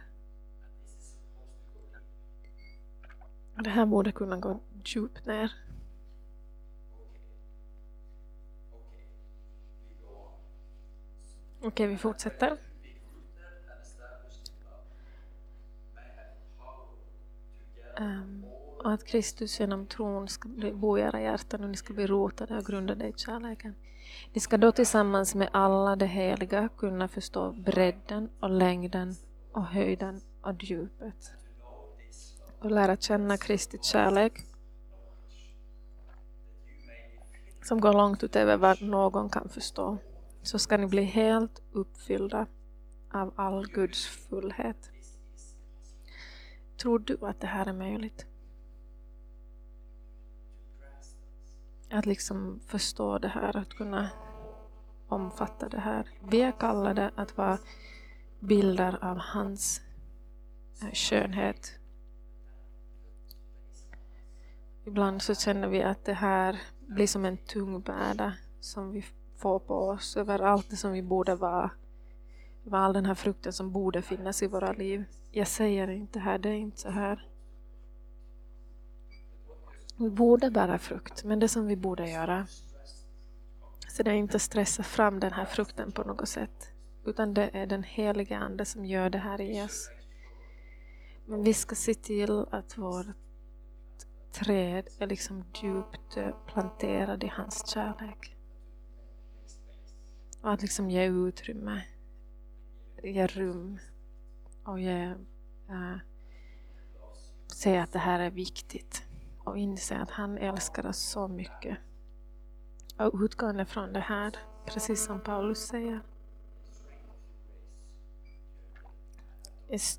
Det 3.65 3.71
här 3.71 3.87
borde 3.87 4.13
kunna 4.13 4.37
gå 4.37 4.61
djupt 4.85 5.27
ner. 5.27 5.53
Okej, 11.63 11.87
vi 11.87 11.97
fortsätter. 11.97 12.59
Um, 17.99 18.46
och 18.87 18.93
att 18.93 19.05
Kristus 19.05 19.61
genom 19.61 19.87
tron 19.87 20.29
ska 20.29 20.49
bo 20.75 20.99
i 20.99 21.01
era 21.01 21.21
hjärtan 21.21 21.65
och 21.65 21.71
ni 21.71 21.77
ska 21.77 21.95
bli 21.95 22.07
rotade 22.07 22.59
och 22.59 22.67
grundade 22.67 23.09
i 23.09 23.13
kärleken. 23.17 23.75
Ni 24.33 24.41
ska 24.41 24.59
då 24.59 24.73
tillsammans 24.73 25.35
med 25.35 25.49
alla 25.53 25.97
de 25.97 26.07
heliga 26.07 26.69
kunna 26.77 27.09
förstå 27.09 27.53
bredden 27.53 28.29
och 28.41 28.51
längden 28.51 29.15
och 29.53 29.65
höjden 29.65 30.21
och 30.43 30.65
djupet 30.65 31.33
och 32.59 32.71
lära 32.71 32.97
känna 32.97 33.37
Kristi 33.37 33.79
kärlek 33.83 34.33
som 37.63 37.81
går 37.81 37.93
långt 37.93 38.25
utöver 38.25 38.57
vad 38.57 38.83
någon 38.83 39.31
kan 39.31 39.49
förstå 39.49 39.99
så 40.43 40.59
ska 40.59 40.77
ni 40.77 40.87
bli 40.87 41.03
helt 41.03 41.63
uppfyllda 41.73 42.47
av 43.13 43.33
all 43.37 43.67
Guds 43.67 44.07
fullhet. 44.07 44.91
Tror 46.83 46.99
du 46.99 47.19
att 47.21 47.41
det 47.41 47.47
här 47.47 47.67
är 47.67 47.73
möjligt? 47.73 48.27
Att 51.91 52.07
liksom 52.07 52.61
förstå 52.67 53.19
det 53.19 53.29
här, 53.29 53.57
att 53.57 53.75
kunna 53.75 54.09
omfatta 55.09 55.69
det 55.69 55.81
här. 55.81 56.09
Vi 56.29 56.43
är 56.43 56.53
kallade 56.53 57.11
att 57.15 57.37
vara 57.37 57.59
bilder 58.41 58.99
av 59.05 59.19
hans 59.19 59.81
eh, 60.83 60.93
skönhet. 60.93 61.79
Ibland 64.85 65.23
så 65.23 65.35
känner 65.35 65.69
vi 65.69 65.83
att 65.83 66.05
det 66.05 66.13
här 66.13 66.61
blir 66.87 67.07
som 67.07 67.25
en 67.25 67.37
tung 67.37 67.81
börda 67.81 68.33
som 68.61 68.91
vi 68.91 69.05
får 69.37 69.59
på 69.59 69.75
oss 69.75 70.17
över 70.17 70.39
allt 70.39 70.71
det 70.71 70.77
som 70.77 70.93
vi 70.93 71.03
borde 71.03 71.35
vara. 71.35 71.71
Över 72.67 72.79
all 72.79 72.93
den 72.93 73.07
här 73.07 73.15
frukten 73.15 73.53
som 73.53 73.73
borde 73.73 74.03
finnas 74.03 74.43
i 74.43 74.47
våra 74.47 74.73
liv. 74.73 75.05
Jag 75.31 75.49
säger 75.49 75.89
inte 75.89 76.19
här, 76.19 76.39
det 76.39 76.49
är 76.49 76.55
inte 76.55 76.81
så 76.81 76.91
här. 76.91 77.27
Vi 79.97 80.11
borde 80.11 80.51
bära 80.51 80.79
frukt, 80.79 81.25
men 81.25 81.39
det 81.39 81.49
som 81.49 81.67
vi 81.67 81.77
borde 81.77 82.11
göra 82.11 82.47
så 83.89 84.03
det 84.03 84.11
är 84.11 84.15
inte 84.15 84.39
stressa 84.39 84.83
fram 84.83 85.21
den 85.21 85.33
här 85.33 85.45
frukten 85.45 85.93
på 85.93 86.03
något 86.03 86.29
sätt. 86.29 86.73
Utan 87.05 87.35
det 87.35 87.51
är 87.53 87.67
den 87.67 87.83
heliga 87.83 88.39
Ande 88.39 88.65
som 88.65 88.85
gör 88.85 89.11
det 89.11 89.19
här 89.19 89.41
i 89.41 89.63
oss. 89.63 89.91
Men 91.27 91.45
vi 91.45 91.55
ska 91.55 91.75
se 91.75 91.95
till 91.95 92.47
att 92.51 92.79
vårt 92.79 93.07
träd 94.33 94.89
är 94.99 95.07
liksom 95.07 95.45
djupt 95.63 96.19
planterad 96.47 97.25
i 97.25 97.27
hans 97.27 97.69
kärlek. 97.69 98.37
Och 100.43 100.53
att 100.53 100.63
liksom 100.63 100.91
ge 100.91 101.05
utrymme 101.05 101.83
ge 103.03 103.27
rum 103.27 103.79
och 104.65 104.81
ge, 104.81 105.15
eh, 105.69 105.93
äh, 105.93 105.99
säga 107.47 107.83
att 107.83 107.93
det 107.93 107.99
här 107.99 108.21
är 108.21 108.31
viktigt 108.31 109.06
och 109.47 109.59
inse 109.59 109.97
att 109.97 110.11
han 110.11 110.39
älskar 110.39 110.87
oss 110.87 110.99
så 110.99 111.29
mycket. 111.29 111.79
Och 112.99 113.21
utgående 113.21 113.67
från 113.67 113.93
det 113.93 114.01
här, 114.01 114.37
precis 114.67 115.05
som 115.05 115.21
Paulus 115.21 115.59
säger, 115.59 116.01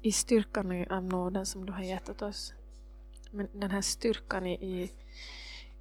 i 0.01 0.11
styrkan 0.11 0.85
av 0.91 1.03
nåden 1.03 1.45
som 1.45 1.65
du 1.65 1.73
har 1.73 1.81
gett 1.81 2.09
åt 2.09 2.21
oss. 2.21 2.53
Men 3.31 3.47
den 3.53 3.71
här 3.71 3.81
styrkan 3.81 4.45
i, 4.45 4.53
i, 4.53 4.91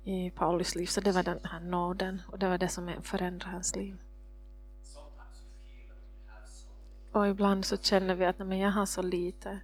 i 0.04 0.30
Paulus 0.30 0.74
liv, 0.74 0.86
så 0.86 1.00
det 1.00 1.12
var 1.12 1.22
den 1.22 1.40
här 1.44 1.60
nåden 1.60 2.22
och 2.28 2.38
det 2.38 2.48
var 2.48 2.58
det 2.58 2.68
som 2.68 2.92
förändrade 3.02 3.52
hans 3.52 3.76
liv. 3.76 3.96
Och 7.12 7.28
ibland 7.28 7.64
så 7.64 7.76
känner 7.76 8.14
vi 8.14 8.24
att 8.24 8.38
nej, 8.38 8.60
jag 8.60 8.70
har 8.70 8.86
så 8.86 9.02
lite. 9.02 9.60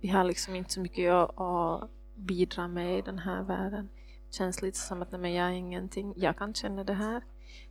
Vi 0.00 0.08
har 0.08 0.24
liksom 0.24 0.54
inte 0.54 0.72
så 0.72 0.80
mycket 0.80 1.12
att, 1.12 1.40
att 1.40 1.90
bidra 2.14 2.68
med 2.68 2.98
i 2.98 3.02
den 3.02 3.18
här 3.18 3.42
världen. 3.42 3.88
Det 4.28 4.34
känns 4.34 4.62
lite 4.62 4.78
som 4.78 5.02
att 5.02 5.12
nej, 5.12 5.34
jag 5.34 5.46
är 5.46 5.52
ingenting. 5.52 6.14
Jag 6.16 6.38
kan 6.38 6.54
känna 6.54 6.84
det 6.84 6.94
här. 6.94 7.22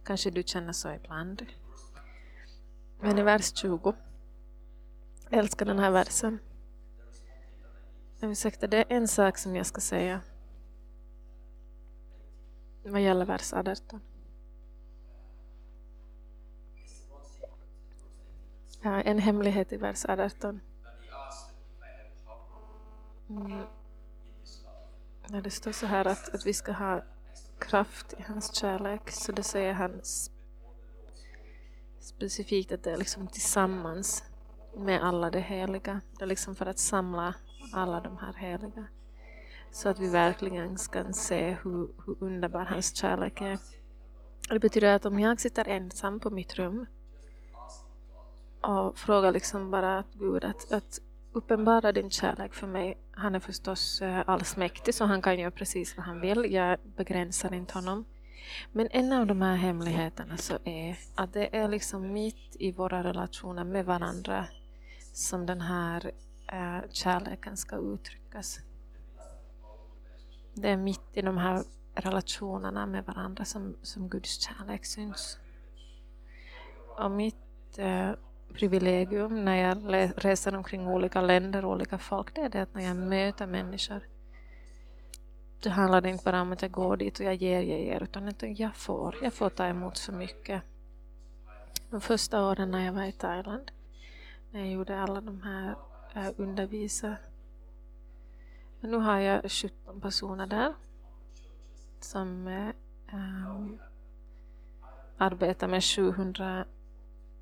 Kanske 0.04 0.32
du 0.32 0.44
känner 0.44 0.74
så 0.74 0.92
ibland. 0.92 1.46
Men 3.00 3.18
i 3.18 3.24
vers 3.24 3.54
20 3.58 3.96
jag 5.30 5.40
älskar 5.40 5.66
den 5.66 5.80
här 5.80 5.92
versen. 5.92 6.40
Ursäkta, 8.22 8.68
det 8.68 8.78
är 8.78 8.86
en 8.90 9.08
sak 9.08 9.38
som 9.38 9.56
jag 9.56 9.66
ska 9.66 9.82
säga. 9.82 10.22
Vad 12.84 13.02
gäller 13.02 13.26
vers 13.26 13.54
18. 13.54 14.02
Ja, 18.82 19.02
en 19.02 19.20
hemlighet 19.20 19.74
i 19.74 19.78
vers 19.78 20.06
18. 20.06 20.62
Mm. 23.30 23.66
När 25.28 25.42
det 25.42 25.52
står 25.52 25.72
så 25.72 25.86
här 25.86 26.08
att, 26.08 26.36
att 26.36 26.46
vi 26.46 26.54
ska 26.54 26.72
ha 26.72 27.04
kraft 27.60 28.14
i 28.14 28.22
hans 28.28 28.56
kärlek. 28.56 29.12
Så 29.12 29.32
det 29.32 29.44
säger 29.44 29.74
han 29.74 30.02
specifikt 32.00 32.72
att 32.72 32.84
det 32.84 32.92
är 32.92 32.98
liksom 32.98 33.28
tillsammans 33.28 34.24
med 34.78 35.04
alla 35.04 35.30
de 35.30 35.40
heliga. 35.40 36.02
Det 36.18 36.24
är 36.24 36.28
liksom 36.28 36.56
för 36.56 36.66
att 36.66 36.80
samla 36.80 37.36
alla 37.74 38.02
de 38.02 38.18
här 38.18 38.34
heliga. 38.34 38.86
Så 39.72 39.90
att 39.90 40.00
vi 40.00 40.10
verkligen 40.10 40.78
ska 40.78 41.14
se 41.14 41.58
hur, 41.64 41.90
hur 42.06 42.16
underbar 42.20 42.66
hans 42.66 42.96
kärlek 42.96 43.42
är. 43.42 43.60
Det 44.50 44.60
betyder 44.60 44.96
att 44.96 45.06
om 45.06 45.20
jag 45.20 45.40
sitter 45.40 45.68
ensam 45.68 46.20
på 46.20 46.30
mitt 46.30 46.56
rum 46.56 46.86
och 48.62 48.98
frågar 48.98 49.32
liksom 49.32 49.72
bara 49.72 50.00
att 50.00 50.14
Gud 50.14 50.44
att, 50.44 50.72
att 50.72 51.00
uppenbara 51.34 51.92
din 51.92 52.10
kärlek 52.10 52.54
för 52.54 52.68
mig. 52.68 52.98
Han 53.12 53.36
är 53.36 53.40
förstås 53.40 54.02
eh, 54.02 54.24
allsmäktig 54.26 54.96
så 54.96 55.06
han 55.06 55.22
kan 55.22 55.40
göra 55.40 55.52
precis 55.52 55.98
vad 55.98 56.06
han 56.06 56.22
vill. 56.22 56.54
Jag 56.54 56.80
begränsar 56.96 57.54
inte 57.54 57.74
honom. 57.74 58.06
Men 58.72 58.88
en 58.92 59.14
av 59.14 59.28
de 59.28 59.42
här 59.42 59.56
hemligheterna 59.56 60.38
så 60.38 60.58
är 60.64 60.98
att 61.16 61.34
det 61.34 61.56
är 61.58 61.68
liksom 61.68 62.14
mitt 62.14 62.56
i 62.60 62.72
våra 62.72 63.04
relationer 63.04 63.64
med 63.64 63.86
varandra 63.86 64.46
som 65.14 65.46
den 65.46 65.62
här 65.62 66.12
eh, 66.48 66.90
kärleken 66.90 67.58
ska 67.58 67.76
uttryckas. 67.76 68.60
Det 70.54 70.70
är 70.70 70.78
mitt 70.78 71.02
i 71.14 71.22
de 71.22 71.38
här 71.38 71.64
relationerna 71.96 72.86
med 72.86 73.06
varandra 73.06 73.46
som, 73.46 73.76
som 73.82 74.10
Guds 74.10 74.42
kärlek 74.42 74.86
syns. 74.86 75.38
Och 76.98 77.12
mitt 77.12 77.78
eh, 77.78 78.12
privilegium 78.54 79.46
när 79.46 79.56
jag 79.56 80.12
reser 80.18 80.56
omkring 80.56 80.88
olika 80.88 81.22
länder 81.22 81.66
och 81.66 81.72
olika 81.72 81.98
folk, 81.98 82.36
det 82.36 82.42
är 82.42 82.50
det 82.50 82.62
att 82.62 82.74
när 82.74 82.84
jag 82.84 82.98
möter 82.98 83.48
människor 83.48 84.02
det 85.64 85.70
handlar 85.70 86.08
inte 86.08 86.24
bara 86.24 86.42
om 86.42 86.52
att 86.52 86.62
jag 86.62 86.72
går 86.72 86.98
dit 86.98 87.20
och 87.20 87.26
jag 87.26 87.36
ger, 87.36 87.62
jag 87.62 87.80
ger, 87.80 88.04
utan 88.04 88.28
att 88.28 88.60
jag 88.60 88.76
får. 88.76 89.16
Jag 89.22 89.34
får 89.34 89.50
ta 89.50 89.66
emot 89.66 89.98
så 89.98 90.12
mycket. 90.12 90.62
De 91.90 92.02
första 92.02 92.46
åren 92.46 92.72
när 92.72 92.86
jag 92.86 92.94
var 92.94 93.04
i 93.04 93.12
Thailand 93.12 93.72
när 94.52 94.60
jag 94.60 94.70
gjorde 94.70 95.00
alla 95.00 95.22
de 95.22 95.42
här 95.42 95.76
eh, 96.16 96.32
undervisa. 96.38 97.16
Men 98.80 98.92
nu 98.92 98.98
har 98.98 99.20
jag 99.20 99.52
17 99.52 100.02
personer 100.02 100.48
där 100.48 100.74
som 102.00 102.48
um, 103.14 103.80
arbetar 105.18 105.68
med 105.68 105.84
700, 105.84 106.66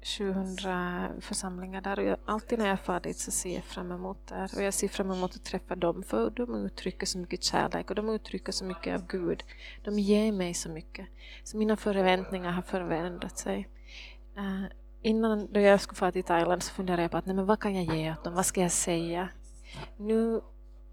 700 0.03 1.09
församlingar 1.19 1.81
där. 1.81 1.99
Och 1.99 2.05
jag, 2.05 2.17
alltid 2.25 2.59
när 2.59 2.67
jag 2.67 2.79
far 2.79 2.99
dit 2.99 3.17
så 3.17 3.31
ser 3.31 3.55
jag 3.55 3.63
fram 3.63 3.91
emot 3.91 4.27
det. 4.27 4.49
Och 4.55 4.63
jag 4.63 4.73
ser 4.73 4.87
fram 4.87 5.11
emot 5.11 5.35
att 5.35 5.43
träffa 5.43 5.75
dem 5.75 6.03
för 6.03 6.29
de 6.29 6.55
uttrycker 6.55 7.05
så 7.05 7.17
mycket 7.17 7.43
kärlek 7.43 7.89
och 7.89 7.95
de 7.95 8.09
uttrycker 8.09 8.51
så 8.51 8.65
mycket 8.65 8.95
av 8.95 9.07
Gud. 9.07 9.43
De 9.83 9.99
ger 9.99 10.31
mig 10.31 10.53
så 10.53 10.69
mycket. 10.69 11.07
Så 11.43 11.57
mina 11.57 11.77
förväntningar 11.77 12.51
har 12.51 12.61
förändrat 12.61 13.37
sig. 13.37 13.67
Uh, 14.37 14.63
innan 15.01 15.53
då 15.53 15.59
jag 15.59 15.81
skulle 15.81 15.97
fara 15.97 16.11
till 16.11 16.23
Thailand 16.23 16.63
så 16.63 16.73
funderade 16.73 17.01
jag 17.01 17.11
på 17.11 17.17
att 17.17 17.25
nej, 17.25 17.35
men 17.35 17.45
vad 17.45 17.59
kan 17.59 17.75
jag 17.75 17.97
ge 17.97 18.11
åt 18.11 18.23
dem, 18.23 18.33
vad 18.33 18.45
ska 18.45 18.61
jag 18.61 18.71
säga? 18.71 19.29
Nu, 19.97 20.41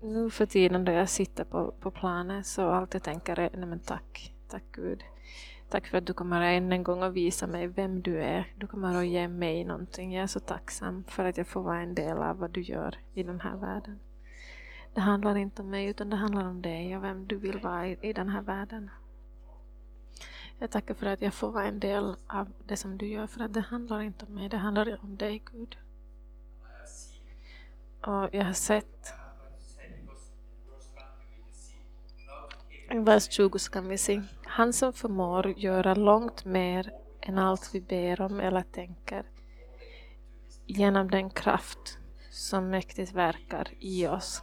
nu 0.01 0.31
för 0.31 0.47
tiden 0.47 0.85
då 0.85 0.93
jag 0.93 1.09
sitter 1.09 1.45
på, 1.45 1.75
på 1.81 1.91
planet 1.91 2.47
så 2.47 2.71
allt 2.71 2.95
jag 2.95 3.03
tänker 3.03 3.39
är 3.39 3.51
nej 3.55 3.67
men 3.67 3.81
tack, 3.81 4.35
tack 4.49 4.65
Gud. 4.73 5.05
Tack 5.71 5.87
för 5.87 5.99
att 5.99 6.07
du 6.07 6.12
kommer 6.12 6.41
än 6.41 6.73
en 6.73 6.83
gång 6.83 7.03
att 7.03 7.12
visa 7.12 7.47
mig 7.47 7.66
vem 7.66 8.03
du 8.03 8.23
är. 8.23 8.53
Du 8.57 8.66
kommer 8.66 8.95
att 8.95 9.07
ge 9.07 9.29
mig 9.29 9.64
någonting. 9.64 10.14
Jag 10.14 10.23
är 10.23 10.27
så 10.27 10.41
tacksam 10.41 11.05
för 11.05 11.25
att 11.25 11.37
jag 11.37 11.47
får 11.47 11.62
vara 11.62 11.81
en 11.81 11.95
del 11.95 12.19
av 12.19 12.39
vad 12.39 12.51
du 12.51 12.61
gör 12.61 12.99
i 13.14 13.23
den 13.23 13.41
här 13.41 13.57
världen. 13.57 13.99
Det 14.95 15.01
handlar 15.01 15.37
inte 15.37 15.62
om 15.62 15.71
mig 15.71 15.87
utan 15.87 16.11
det 16.11 16.16
handlar 16.16 16.49
om 16.49 16.62
dig 16.62 16.97
och 16.97 17.05
vem 17.05 17.27
du 17.27 17.37
vill 17.37 17.59
vara 17.59 17.89
i, 17.89 17.99
i 18.03 18.12
den 18.12 18.29
här 18.29 18.43
världen. 18.43 18.91
Jag 20.59 20.71
tackar 20.71 20.95
för 20.95 21.07
att 21.07 21.23
jag 21.23 21.35
får 21.35 21.51
vara 21.51 21.66
en 21.66 21.81
del 21.81 22.16
av 22.27 22.53
det 22.66 22.77
som 22.77 22.99
du 22.99 23.07
gör, 23.07 23.27
för 23.27 23.45
att 23.45 23.55
det 23.55 23.61
handlar 23.61 24.01
inte 24.01 24.27
om 24.27 24.35
mig, 24.35 24.49
det 24.49 24.57
handlar 24.57 24.99
om 25.03 25.16
dig 25.16 25.43
Gud. 25.53 25.77
Och 28.01 28.29
jag 28.33 28.45
har 28.45 28.53
sett 28.53 29.12
i 32.91 32.99
vers 32.99 33.31
20 33.31 33.59
så 33.59 33.71
kan 33.71 33.89
vi 33.89 33.99
se 33.99 34.23
han 34.59 34.73
som 34.73 34.93
förmår 34.93 35.55
göra 35.57 35.95
långt 35.95 36.45
mer 36.45 36.93
än 37.21 37.39
allt 37.39 37.71
vi 37.75 37.81
ber 37.81 38.21
om 38.21 38.41
eller 38.41 38.63
tänker 38.63 39.23
genom 40.67 41.11
den 41.11 41.31
kraft 41.31 41.99
som 42.31 42.71
mäktigt 42.71 43.13
verkar 43.13 43.69
i 43.79 44.07
oss. 44.07 44.43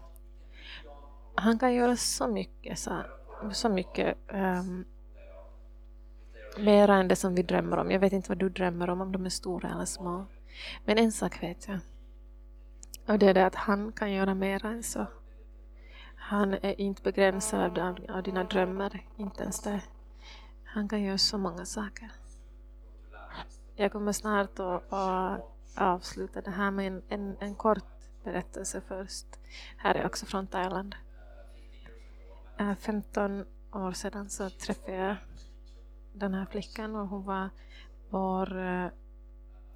Han 1.36 1.60
kan 1.60 1.74
göra 1.74 1.96
så 1.96 2.28
mycket, 2.28 2.80
så, 2.80 2.92
så 3.52 3.70
mycket 3.70 4.18
um, 4.34 4.86
Mera 6.58 6.96
än 6.96 7.08
det 7.08 7.16
som 7.16 7.36
vi 7.36 7.42
drömmer 7.42 7.78
om. 7.78 7.92
Jag 7.92 8.00
vet 8.00 8.14
inte 8.14 8.30
vad 8.30 8.38
du 8.38 8.50
drömmer 8.50 8.90
om, 8.90 9.02
om 9.02 9.12
de 9.12 9.26
är 9.26 9.30
stora 9.30 9.70
eller 9.70 9.86
små. 9.86 10.26
Men 10.86 10.98
en 10.98 11.12
sak 11.12 11.44
vet 11.44 11.68
jag. 11.68 11.80
Och 13.08 13.20
det 13.20 13.30
är 13.30 13.34
det 13.34 13.46
att 13.46 13.56
han 13.56 13.92
kan 13.92 14.12
göra 14.12 14.34
mera 14.34 14.70
än 14.70 14.84
så. 14.84 15.06
Han 16.16 16.54
är 16.54 16.82
inte 16.82 17.02
begränsad 17.02 17.80
av, 17.80 17.98
av 18.10 18.24
dina 18.24 18.44
drömmar, 18.44 19.02
inte 19.18 19.44
ens 19.44 19.62
det. 19.62 19.82
Han 20.76 20.88
kan 20.88 21.04
göra 21.04 21.18
så 21.18 21.38
många 21.38 21.66
saker. 21.66 22.12
Jag 23.76 23.92
kommer 23.92 24.12
snart 24.12 24.60
att, 24.60 24.94
att 24.94 25.42
avsluta 25.76 26.42
det 26.42 26.52
här 26.52 26.72
med 26.72 26.88
en, 26.88 27.02
en, 27.10 27.38
en 27.40 27.56
kort 27.56 27.84
berättelse 28.24 28.82
först. 28.88 29.26
Här 29.78 29.96
är 29.96 30.06
också 30.06 30.26
från 30.26 30.48
Thailand. 30.48 30.96
Eh, 32.60 32.76
15 32.76 33.46
år 33.72 33.92
sedan 33.92 34.30
så 34.30 34.50
träffade 34.50 34.98
jag 34.98 35.16
den 36.14 36.34
här 36.34 36.46
flickan 36.46 36.96
och 36.96 37.08
hon 37.08 37.24
var 37.26 37.50
vår 38.10 38.60
eh, 38.60 38.88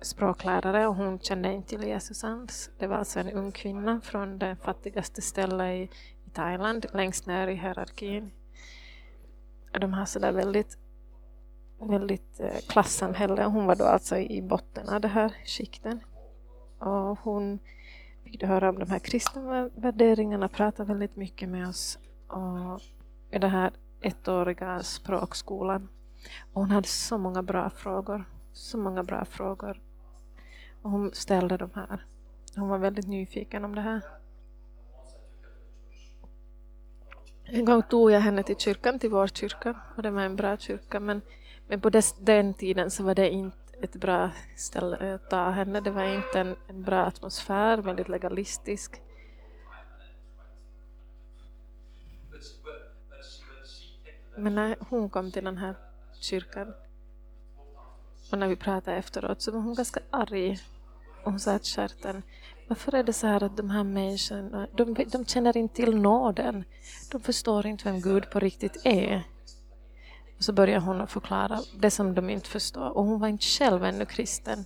språklärare 0.02 0.88
och 0.88 0.96
hon 0.96 1.20
kände 1.20 1.54
inte 1.54 1.70
till 1.70 1.84
Jesus 1.84 2.24
alls. 2.24 2.70
Det 2.80 2.88
var 2.88 2.98
alltså 2.98 3.20
en 3.20 3.32
ung 3.32 3.52
kvinna 3.52 4.02
från 4.02 4.40
det 4.40 4.56
fattigaste 4.56 5.22
stället 5.22 5.76
i, 5.76 5.96
i 6.26 6.30
Thailand, 6.34 6.86
längst 6.94 7.26
ner 7.26 7.48
i 7.48 7.56
hierarkin. 7.56 8.32
De 9.72 9.94
har 9.94 10.06
sådär 10.06 10.32
väldigt, 10.32 10.78
väldigt 11.80 12.40
eh, 12.40 12.58
klassamhälle 12.68 13.44
hon 13.44 13.66
var 13.66 13.76
då 13.76 13.86
alltså 13.86 14.18
i 14.18 14.42
botten 14.42 14.90
av 14.90 15.02
det 15.02 15.08
här 15.08 15.34
skikten. 15.46 16.00
Och 16.80 17.20
hon 17.20 17.60
fick 18.24 18.44
höra 18.44 18.70
om 18.70 18.80
de 18.80 18.90
här 18.90 19.00
kristna 19.00 19.70
värderingarna, 19.76 20.48
pratade 20.48 20.88
väldigt 20.88 21.16
mycket 21.16 21.50
med 21.50 21.68
oss 21.68 22.00
och 22.28 22.82
i 23.32 23.40
den 23.40 23.50
här 23.50 23.72
ettåriga 24.02 24.84
språkskolan 24.84 25.88
och 26.54 26.62
hon 26.62 26.72
hade 26.72 26.88
så 26.88 27.18
många 27.18 27.44
bra 27.44 27.70
frågor. 27.70 28.26
Så 28.54 28.78
många 28.78 29.04
bra 29.04 29.26
frågor. 29.26 29.82
Och 30.82 30.92
hon 30.92 31.14
ställde 31.14 31.58
de 31.58 31.70
här. 31.76 32.06
Hon 32.56 32.70
var 32.70 32.78
väldigt 32.78 33.08
nyfiken 33.08 33.66
om 33.66 33.76
det 33.76 33.82
här. 33.82 34.02
En 37.44 37.66
gång 37.66 37.84
tog 37.84 38.12
jag 38.12 38.20
henne 38.20 38.44
till 38.44 38.56
kyrkan, 38.56 39.00
till 39.00 39.10
vår 39.10 39.28
kyrka. 39.28 39.76
Och 39.96 40.04
det 40.04 40.12
var 40.12 40.22
en 40.22 40.36
bra 40.36 40.58
kyrka. 40.58 41.00
Men, 41.00 41.22
men 41.70 41.82
på 41.82 41.90
des, 41.90 42.16
den 42.20 42.54
tiden 42.54 42.92
så 42.92 43.04
var 43.04 43.16
det 43.16 43.30
inte 43.30 43.58
ett 43.82 43.96
bra 43.96 44.32
ställe 44.56 45.16
att 45.16 45.30
ta 45.30 45.50
henne. 45.50 45.82
Det 45.82 45.92
var 45.92 46.04
inte 46.04 46.40
en, 46.40 46.56
en 46.68 46.84
bra 46.84 47.06
atmosfär, 47.06 47.78
väldigt 47.78 48.10
legalistisk. 48.10 49.02
Men 54.38 54.56
när 54.56 54.76
hon 54.90 55.10
kom 55.10 55.32
till 55.32 55.44
den 55.44 55.58
här 55.58 55.76
kyrkan 56.20 56.74
och 58.32 58.38
när 58.38 58.48
vi 58.48 58.56
pratade 58.56 58.98
efteråt 58.98 59.42
så 59.42 59.52
var 59.52 59.60
hon 59.60 59.76
ganska 59.76 60.00
arg. 60.10 60.60
Och 61.24 61.32
hon 61.32 61.40
sa 61.40 61.54
att 61.54 61.66
Kärten, 61.66 62.24
varför 62.68 62.96
är 62.96 63.04
det 63.04 63.14
så 63.14 63.28
här 63.28 63.44
att 63.44 63.58
de 63.58 63.70
här 63.70 63.84
människorna, 63.84 64.68
de, 64.74 64.94
de 64.94 65.26
känner 65.26 65.58
inte 65.58 65.76
till 65.76 65.96
nåden. 65.96 66.64
De 67.12 67.22
förstår 67.22 67.66
inte 67.66 67.84
vem 67.84 68.02
Gud 68.02 68.30
på 68.30 68.40
riktigt 68.40 68.86
är. 68.86 69.24
Och 70.40 70.46
så 70.46 70.54
började 70.54 70.86
hon 70.86 71.02
att 71.02 71.12
förklara 71.12 71.60
det 71.80 71.92
som 71.92 72.16
de 72.16 72.30
inte 72.30 72.50
förstår. 72.50 72.90
Och 72.90 73.06
hon 73.06 73.20
var 73.20 73.28
inte 73.28 73.46
själv 73.46 73.84
ännu 73.84 74.06
kristen. 74.06 74.66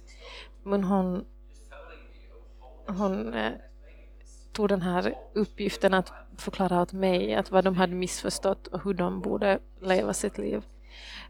Men 0.63 0.83
hon, 0.83 1.25
hon 2.87 3.33
eh, 3.33 3.51
tog 4.51 4.69
den 4.69 4.81
här 4.81 5.15
uppgiften 5.33 5.93
att 5.93 6.13
förklara 6.37 6.81
åt 6.81 6.93
mig 6.93 7.35
att 7.35 7.51
vad 7.51 7.63
de 7.63 7.75
hade 7.75 7.95
missförstått 7.95 8.67
och 8.67 8.83
hur 8.83 8.93
de 8.93 9.21
borde 9.21 9.59
leva 9.81 10.13
sitt 10.13 10.37
liv. 10.37 10.63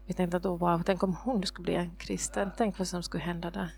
Vi 0.06 0.14
tänkte 0.14 0.36
att 0.36 0.44
wow, 0.44 0.82
tänk 0.86 1.02
om 1.02 1.16
hon 1.24 1.42
skulle 1.42 1.64
bli 1.64 1.74
en 1.74 1.96
kristen, 1.96 2.50
tänk 2.56 2.78
vad 2.78 2.88
som 2.88 3.02
skulle 3.02 3.24
hända 3.24 3.50
där. 3.50 3.70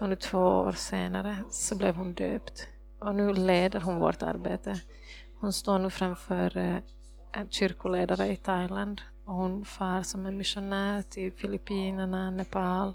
Och 0.00 0.08
nu 0.08 0.16
två 0.16 0.38
år 0.38 0.72
senare 0.72 1.36
så 1.50 1.76
blev 1.76 1.94
hon 1.94 2.14
döpt 2.14 2.68
och 2.98 3.14
nu 3.14 3.34
leder 3.34 3.80
hon 3.80 3.98
vårt 3.98 4.22
arbete. 4.22 4.80
Hon 5.40 5.52
står 5.52 5.78
nu 5.78 5.90
framför 5.90 6.56
eh, 6.56 6.76
en 7.32 7.50
kyrkoledare 7.50 8.26
i 8.32 8.36
Thailand 8.36 9.00
och 9.24 9.34
hon 9.34 9.64
far 9.64 10.02
som 10.02 10.26
en 10.26 10.36
missionär 10.36 11.02
till 11.02 11.32
Filippinerna, 11.32 12.30
Nepal, 12.30 12.94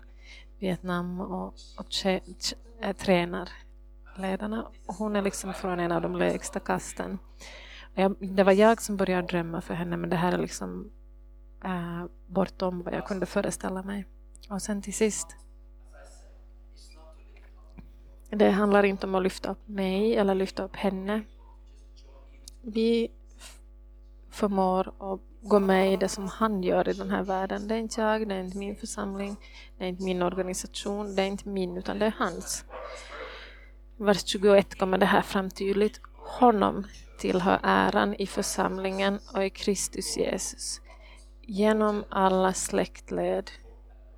Vietnam 0.60 1.20
och, 1.22 1.54
och 1.78 1.86
tje, 1.90 2.22
tje, 2.40 2.56
äh, 2.82 2.96
tränar 2.96 3.50
ledarna. 4.18 4.68
Och 4.86 4.96
hon 4.96 5.16
är 5.16 5.22
liksom 5.22 5.54
från 5.54 5.80
en 5.80 5.92
av 5.92 6.02
de 6.02 6.16
lägsta 6.16 6.60
kasten. 6.60 7.20
Jag, 7.94 8.16
det 8.20 8.44
var 8.44 8.52
jag 8.52 8.82
som 8.82 8.98
började 8.98 9.28
drömma 9.28 9.62
för 9.62 9.74
henne 9.74 9.98
men 9.98 10.10
det 10.10 10.16
här 10.16 10.32
är 10.32 10.38
liksom 10.38 10.92
äh, 11.64 12.06
bortom 12.28 12.84
vad 12.84 12.94
jag 12.94 13.08
kunde 13.08 13.26
föreställa 13.26 13.84
mig. 13.84 14.06
Och 14.50 14.62
sen 14.62 14.82
till 14.82 14.94
sist 14.94 15.36
det 18.30 18.50
handlar 18.50 18.84
inte 18.84 19.08
om 19.08 19.16
att 19.16 19.24
lyfta 19.24 19.52
upp 19.52 19.68
mig 19.68 20.16
eller 20.16 20.36
lyfta 20.36 20.64
upp 20.64 20.76
henne. 20.76 21.22
Vi 22.62 23.12
förmår 24.30 24.94
att 25.00 25.22
gå 25.48 25.60
med 25.60 25.93
i 25.93 25.98
det 25.98 26.10
som 26.10 26.28
han 26.28 26.64
gör 26.64 26.89
i 26.89 26.93
den 26.93 27.10
här 27.10 27.24
världen. 27.24 27.68
Det 27.68 27.76
är 27.76 27.80
inte 27.80 28.02
jag, 28.02 28.30
det 28.30 28.36
är 28.36 28.39
inte 28.39 28.58
min 28.58 28.76
församling, 28.76 29.36
det 29.78 29.84
är 29.84 29.88
inte 29.88 30.04
min 30.04 30.22
organisation, 30.22 31.16
det 31.16 31.22
är 31.22 31.28
inte 31.28 31.50
min 31.50 31.78
utan 31.78 32.00
det 32.00 32.06
är 32.06 32.16
hans. 32.18 32.66
Vers 33.98 34.26
21 34.26 34.78
kommer 34.78 34.98
det 34.98 35.06
här 35.06 35.22
fram 35.22 35.50
tydligt. 35.50 36.02
Honom 36.14 36.84
tillhör 37.20 37.60
äran 37.64 38.14
i 38.14 38.28
församlingen 38.28 39.20
och 39.34 39.46
i 39.46 39.50
Kristus 39.50 40.18
Jesus 40.18 40.82
genom 41.41 42.04
alla 42.10 42.54
släktled 42.54 43.52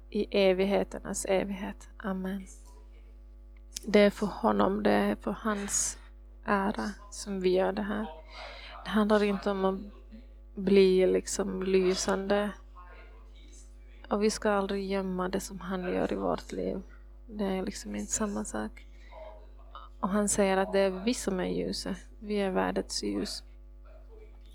i 0.10 0.48
evigheternas 0.50 1.26
evighet. 1.26 1.90
Amen. 1.98 2.48
Det 3.86 4.00
är 4.00 4.10
för 4.10 4.26
honom, 4.26 4.84
det 4.84 4.92
är 4.92 5.16
för 5.16 5.32
hans 5.32 5.98
ära 6.46 6.90
som 7.12 7.40
vi 7.40 7.50
gör 7.50 7.72
det 7.72 7.82
här. 7.82 8.08
Det 8.84 8.90
handlar 8.90 9.24
inte 9.24 9.52
om 9.52 9.66
att 9.66 9.97
bli 10.58 11.08
liksom 11.08 11.64
lysande. 11.64 12.52
Och 14.10 14.24
vi 14.24 14.30
ska 14.30 14.52
aldrig 14.52 14.92
gömma 14.92 15.30
det 15.30 15.40
som 15.40 15.60
han 15.60 15.94
gör 15.94 16.14
i 16.14 16.16
vårt 16.16 16.52
liv. 16.52 16.82
Det 17.26 17.44
är 17.44 17.64
liksom 17.64 17.96
inte 17.96 18.12
samma 18.12 18.46
sak. 18.46 18.88
Och 20.00 20.10
han 20.10 20.30
säger 20.30 20.58
att 20.58 20.74
det 20.74 20.80
är 20.80 20.90
vi 20.90 21.14
som 21.14 21.40
är 21.40 21.46
ljuset. 21.46 21.98
Vi 22.20 22.36
är 22.36 22.52
världens 22.52 23.04
ljus. 23.04 23.44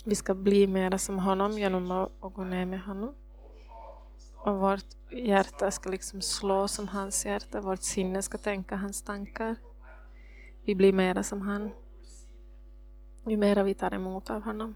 Vi 0.04 0.14
ska 0.14 0.34
bli 0.34 0.66
mera 0.66 0.98
som 0.98 1.18
honom 1.18 1.52
genom 1.58 1.90
att, 1.90 2.12
att 2.20 2.34
gå 2.34 2.44
ner 2.44 2.66
med 2.66 2.80
honom. 2.80 3.14
Och 4.36 4.58
vårt 4.58 4.84
hjärta 5.10 5.70
ska 5.70 5.90
liksom 5.90 6.22
slå 6.22 6.68
som 6.68 6.88
hans 6.88 7.26
hjärta. 7.26 7.60
Vårt 7.60 7.82
sinne 7.82 8.22
ska 8.22 8.38
tänka 8.38 8.76
hans 8.76 9.02
tankar. 9.02 9.56
Vi 10.64 10.74
blir 10.74 10.92
mera 10.92 11.22
som 11.22 11.40
han. 11.40 11.70
Ju 13.26 13.36
mera 13.36 13.62
vi 13.62 13.74
tar 13.74 13.94
emot 13.94 14.30
av 14.30 14.42
honom. 14.42 14.74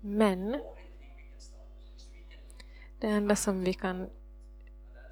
Men 0.00 0.60
det 2.98 3.06
enda 3.06 3.36
som 3.36 3.64
vi 3.64 3.72
kan 3.72 4.08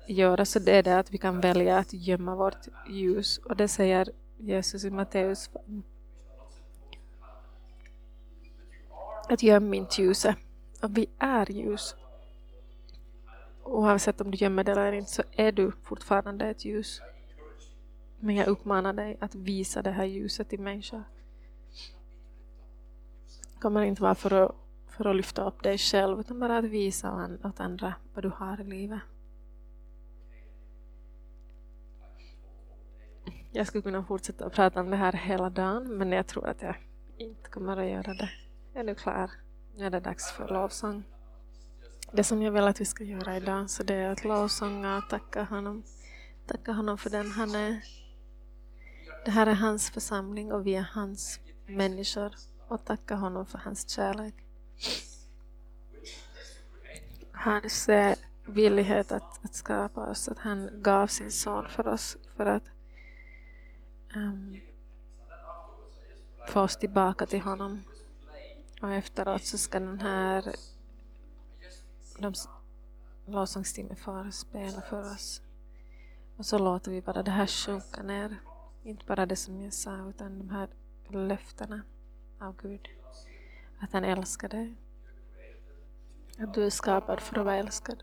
göra 0.07 0.45
så 0.45 0.59
det 0.59 0.73
är 0.73 0.83
det 0.83 0.99
att 0.99 1.11
vi 1.11 1.19
kan 1.19 1.41
välja 1.41 1.79
att 1.79 1.93
gömma 1.93 2.35
vårt 2.35 2.69
ljus. 2.89 3.39
Och 3.39 3.57
det 3.57 3.69
säger 3.69 4.11
Jesus 4.37 4.85
i 4.85 4.91
Matteus 4.91 5.49
5. 5.49 5.83
Att 9.29 9.43
gömma 9.43 9.77
inte 9.77 10.03
ljuset. 10.03 10.37
Och 10.83 10.97
vi 10.97 11.07
är 11.19 11.51
ljus. 11.51 11.95
Oavsett 13.65 14.21
om 14.21 14.31
du 14.31 14.39
gömmer 14.39 14.65
det 14.65 14.73
eller 14.73 14.93
inte 14.93 15.11
så 15.11 15.23
är 15.33 15.53
du 15.53 15.73
fortfarande 15.83 16.47
ett 16.47 16.65
ljus. 16.65 17.01
Men 18.21 18.35
jag 18.35 18.47
uppmanar 18.47 18.93
dig 18.93 19.17
att 19.21 19.35
visa 19.35 19.83
det 19.83 19.91
här 19.91 20.05
ljuset 20.05 20.49
till 20.49 20.61
människor. 20.61 21.05
Det 23.55 23.61
kommer 23.61 23.83
inte 23.83 24.03
vara 24.03 24.15
för 24.15 24.31
att, 24.31 24.55
för 24.99 25.05
att 25.05 25.17
lyfta 25.17 25.45
upp 25.45 25.63
dig 25.63 25.79
själv 25.79 26.21
utan 26.21 26.41
bara 26.41 26.59
att 26.59 26.65
visa 26.65 27.29
åt 27.45 27.61
andra 27.61 27.95
vad 28.15 28.25
du 28.25 28.29
har 28.29 28.61
i 28.61 28.65
livet. 28.65 29.01
Jag 33.53 33.67
skulle 33.67 33.83
kunna 33.83 34.05
fortsätta 34.05 34.51
prata 34.51 34.81
om 34.81 34.91
det 34.91 34.97
här 34.97 35.13
hela 35.13 35.51
dagen 35.51 35.99
men 35.99 36.13
jag 36.13 36.27
tror 36.27 36.49
att 36.49 36.63
jag 36.63 36.77
inte 37.19 37.51
kommer 37.51 37.77
att 37.77 37.91
göra 37.91 38.15
det. 38.15 38.31
Är 38.75 38.85
nu 38.85 38.95
klar. 38.95 39.31
Nu 39.77 39.87
är 39.87 39.91
det 39.91 40.01
dags 40.01 40.33
för 40.33 40.49
lovsång. 40.49 41.03
Det 42.13 42.25
som 42.25 42.43
jag 42.43 42.53
vill 42.53 42.65
att 42.65 42.81
vi 42.81 42.85
ska 42.85 43.05
göra 43.05 43.37
idag 43.37 43.71
så 43.71 43.83
det 43.83 43.95
är 43.95 44.11
att 44.11 44.25
lovsånga 44.25 44.97
och 44.97 45.09
tacka 45.11 45.45
honom. 45.45 45.83
Tacka 46.47 46.73
honom 46.73 46.99
för 46.99 47.11
den 47.11 47.31
han 47.31 47.55
är. 47.55 47.85
Det 49.25 49.31
här 49.31 49.47
är 49.47 49.55
hans 49.55 49.91
församling 49.91 50.53
och 50.53 50.67
vi 50.67 50.75
är 50.75 50.89
hans 50.93 51.41
människor 51.67 52.33
och 52.69 52.85
tacka 52.85 53.15
honom 53.15 53.47
för 53.47 53.59
hans 53.59 53.89
kärlek. 53.89 54.48
Hans 57.33 57.89
eh, 57.89 58.17
villighet 58.47 59.13
att, 59.13 59.45
att 59.45 59.55
skapa 59.55 60.11
oss, 60.11 60.29
att 60.29 60.39
han 60.39 60.71
gav 60.83 61.07
sin 61.07 61.33
son 61.33 61.69
för 61.69 61.89
oss 61.89 62.17
för 62.37 62.47
att 62.47 62.65
um, 64.17 64.61
få 66.49 66.61
oss 66.61 66.77
tillbaka 66.77 67.27
till 67.27 67.41
honom. 67.41 67.83
Och 68.83 68.93
efteråt 68.93 69.45
så 69.45 69.59
ska 69.59 69.81
den 69.81 70.01
här 70.01 70.55
de 72.19 72.35
lovsångsteamen 73.27 73.97
få 73.97 74.31
spela 74.33 74.81
för 74.81 75.13
oss. 75.13 75.43
Och 76.37 76.47
så 76.47 76.59
låter 76.59 76.91
vi 76.91 77.03
bara 77.03 77.23
det 77.23 77.31
här 77.31 77.47
sjunka 77.47 78.03
ner. 78.03 78.37
Inte 78.83 79.05
bara 79.07 79.27
det 79.27 79.37
som 79.37 79.63
jag 79.63 79.73
sa 79.73 80.09
utan 80.09 80.39
de 80.39 80.51
här 80.51 80.69
löftena 81.09 81.83
av 82.39 82.57
Gud. 82.63 82.89
Att 83.81 83.93
han 83.93 84.05
älskar 84.05 84.49
dig. 84.49 84.75
Att 86.39 86.55
du 86.55 86.67
är 86.67 86.71
skapad 86.71 87.21
för 87.21 87.39
att 87.39 87.45
vara 87.45 87.57
älskad. 87.57 88.03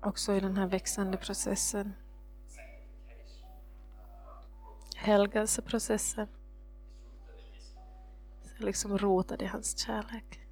också 0.00 0.34
i 0.34 0.40
den 0.40 0.56
här 0.56 0.66
växande 0.66 1.16
processen. 1.16 1.92
Helgelseprocessen 4.96 6.28
liksom 8.58 8.98
rotad 8.98 9.42
i 9.42 9.46
hans 9.46 9.78
kärlek. 9.78 10.45